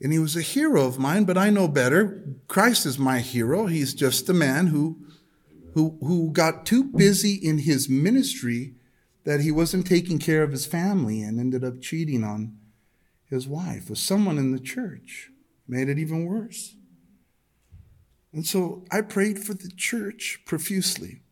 and 0.00 0.12
he 0.12 0.20
was 0.20 0.36
a 0.36 0.42
hero 0.42 0.86
of 0.86 0.98
mine, 0.98 1.24
but 1.24 1.36
I 1.36 1.50
know 1.50 1.66
better. 1.66 2.22
Christ 2.46 2.86
is 2.86 3.00
my 3.00 3.18
hero. 3.18 3.66
He's 3.66 3.94
just 3.94 4.28
a 4.28 4.34
man 4.34 4.68
who 4.68 4.98
who 5.72 5.98
who 6.00 6.30
got 6.30 6.66
too 6.66 6.84
busy 6.84 7.34
in 7.34 7.58
his 7.58 7.88
ministry 7.88 8.74
that 9.24 9.40
he 9.40 9.50
wasn't 9.50 9.86
taking 9.86 10.18
care 10.18 10.42
of 10.42 10.52
his 10.52 10.66
family 10.66 11.22
and 11.22 11.40
ended 11.40 11.64
up 11.64 11.80
cheating 11.80 12.22
on 12.22 12.56
his 13.28 13.48
wife 13.48 13.88
with 13.88 13.98
someone 13.98 14.38
in 14.38 14.52
the 14.52 14.60
church. 14.60 15.30
Made 15.66 15.88
it 15.88 15.98
even 15.98 16.26
worse. 16.26 16.76
And 18.32 18.46
so 18.46 18.84
I 18.90 19.00
prayed 19.00 19.38
for 19.38 19.54
the 19.54 19.70
church 19.74 20.42
profusely. 20.46 21.22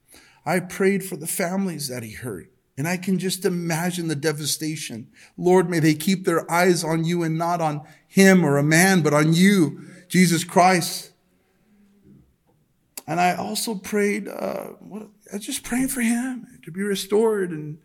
I 0.45 0.61
prayed 0.61 1.05
for 1.05 1.17
the 1.17 1.27
families 1.27 1.89
that 1.89 2.03
he 2.03 2.13
hurt. 2.13 2.51
And 2.79 2.87
I 2.87 2.99
can 2.99 3.19
just 3.19 3.45
imagine 3.45 4.09
the 4.09 4.15
devastation. 4.15 5.09
Lord, 5.39 5.71
may 5.71 5.79
they 5.79 5.95
keep 5.95 6.25
their 6.25 6.51
eyes 6.51 6.85
on 6.85 7.05
you 7.05 7.23
and 7.23 7.39
not 7.39 7.61
on 7.61 7.83
him 8.07 8.45
or 8.45 8.59
a 8.59 8.63
man, 8.63 9.03
but 9.03 9.15
on 9.15 9.33
you, 9.33 9.83
Jesus 10.09 10.45
Christ. 10.45 11.13
And 13.07 13.21
I 13.21 13.35
also 13.35 13.75
prayed, 13.75 14.29
uh, 14.29 14.65
what, 14.81 15.09
I 15.33 15.39
just 15.39 15.63
praying 15.63 15.89
for 15.89 16.01
him 16.01 16.47
to 16.65 16.71
be 16.71 16.83
restored 16.83 17.51
and, 17.51 17.79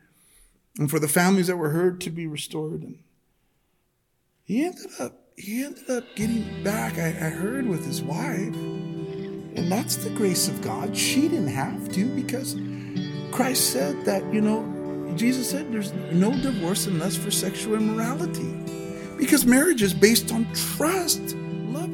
and 0.77 0.89
for 0.89 0.99
the 0.99 1.07
families 1.07 1.47
that 1.47 1.57
were 1.57 1.69
hurt 1.69 2.01
to 2.01 2.09
be 2.09 2.27
restored. 2.27 2.81
And 2.81 2.99
he 4.43 4.65
ended 4.65 4.87
up, 4.99 5.13
he 5.37 5.63
ended 5.63 5.89
up 5.89 6.03
getting 6.15 6.63
back, 6.63 6.97
I, 6.97 7.07
I 7.07 7.29
heard, 7.29 7.67
with 7.67 7.85
his 7.85 8.01
wife. 8.01 8.55
And 9.53 9.71
that's 9.71 9.97
the 9.97 10.09
grace 10.09 10.47
of 10.47 10.61
God. 10.61 10.97
She 10.97 11.27
didn't 11.27 11.47
have 11.47 11.91
to 11.93 12.05
because 12.15 12.55
Christ 13.31 13.71
said 13.71 14.03
that, 14.05 14.33
you 14.33 14.41
know, 14.41 14.70
Jesus 15.15 15.49
said 15.49 15.71
there's 15.71 15.93
no 16.11 16.31
divorce 16.31 16.87
unless 16.87 17.15
for 17.15 17.31
sexual 17.31 17.75
immorality. 17.75 18.53
Because 19.17 19.45
marriage 19.45 19.81
is 19.81 19.93
based 19.93 20.31
on 20.31 20.51
trust. 20.53 21.35
Love 21.35 21.91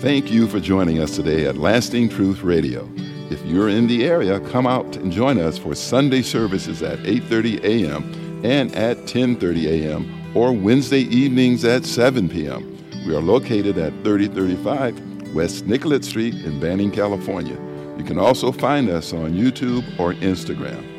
Thank 0.00 0.32
you 0.32 0.48
for 0.48 0.58
joining 0.58 0.98
us 1.00 1.14
today 1.14 1.46
at 1.46 1.56
Lasting 1.56 2.08
Truth 2.08 2.42
Radio. 2.42 2.90
If 3.30 3.44
you're 3.46 3.68
in 3.68 3.86
the 3.86 4.04
area, 4.04 4.40
come 4.40 4.66
out 4.66 4.96
and 4.96 5.12
join 5.12 5.38
us 5.38 5.56
for 5.56 5.74
Sunday 5.74 6.22
services 6.22 6.82
at 6.82 6.98
8:30 7.00 7.62
a.m. 7.62 8.42
and 8.44 8.74
at 8.74 8.98
10:30 9.06 9.66
a.m. 9.66 10.36
or 10.36 10.52
Wednesday 10.52 11.02
evenings 11.02 11.64
at 11.64 11.84
7 11.84 12.28
p.m. 12.28 12.76
We 13.06 13.14
are 13.14 13.22
located 13.22 13.78
at 13.78 13.92
3035 14.04 15.34
West 15.34 15.66
Nicolet 15.66 16.04
Street 16.04 16.34
in 16.34 16.60
Banning, 16.60 16.90
California. 16.90 17.58
You 17.96 18.04
can 18.04 18.18
also 18.18 18.52
find 18.52 18.90
us 18.90 19.12
on 19.12 19.32
YouTube 19.32 19.84
or 19.98 20.14
Instagram. 20.14 20.91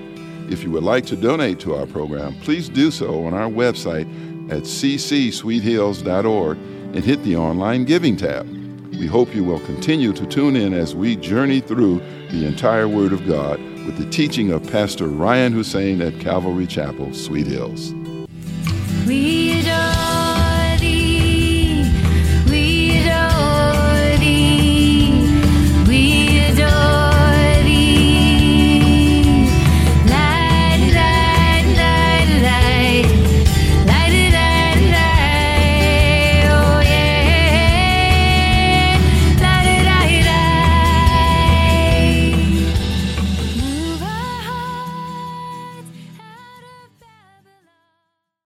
If 0.54 0.62
you 0.62 0.70
would 0.70 0.84
like 0.84 1.08
to 1.08 1.16
donate 1.16 1.60
to 1.62 1.74
our 1.74 1.88
program, 1.88 2.36
please 2.42 2.70
do 2.70 2.92
so 2.92 3.26
on 3.26 3.34
our 3.34 3.50
website 3.50 4.06
at 4.52 4.62
ccsweethills.org 4.62 6.58
and 6.58 7.04
hit 7.04 7.24
the 7.24 7.36
online 7.36 7.86
giving 7.86 8.16
tab. 8.16 8.48
We 8.92 9.08
hope 9.08 9.34
you 9.34 9.44
will 9.44 9.62
continue 9.62 10.14
to 10.14 10.28
tune 10.28 10.56
in 10.56 10.76
as 10.76 10.94
we 10.94 11.16
journey 11.16 11.60
through 11.60 12.04
the 12.30 12.46
entire 12.46 12.88
Word 12.88 13.14
of 13.14 13.26
God 13.26 13.60
with 13.60 13.98
the 13.98 14.08
teaching 14.12 14.52
of 14.52 14.62
Pastor 14.72 15.08
Ryan 15.08 15.54
Hussein 15.54 16.04
at 16.04 16.20
Calvary 16.20 16.68
Chapel, 16.68 17.16
Sweet 17.16 17.48
Hills. 17.48 17.92
We 19.08 19.53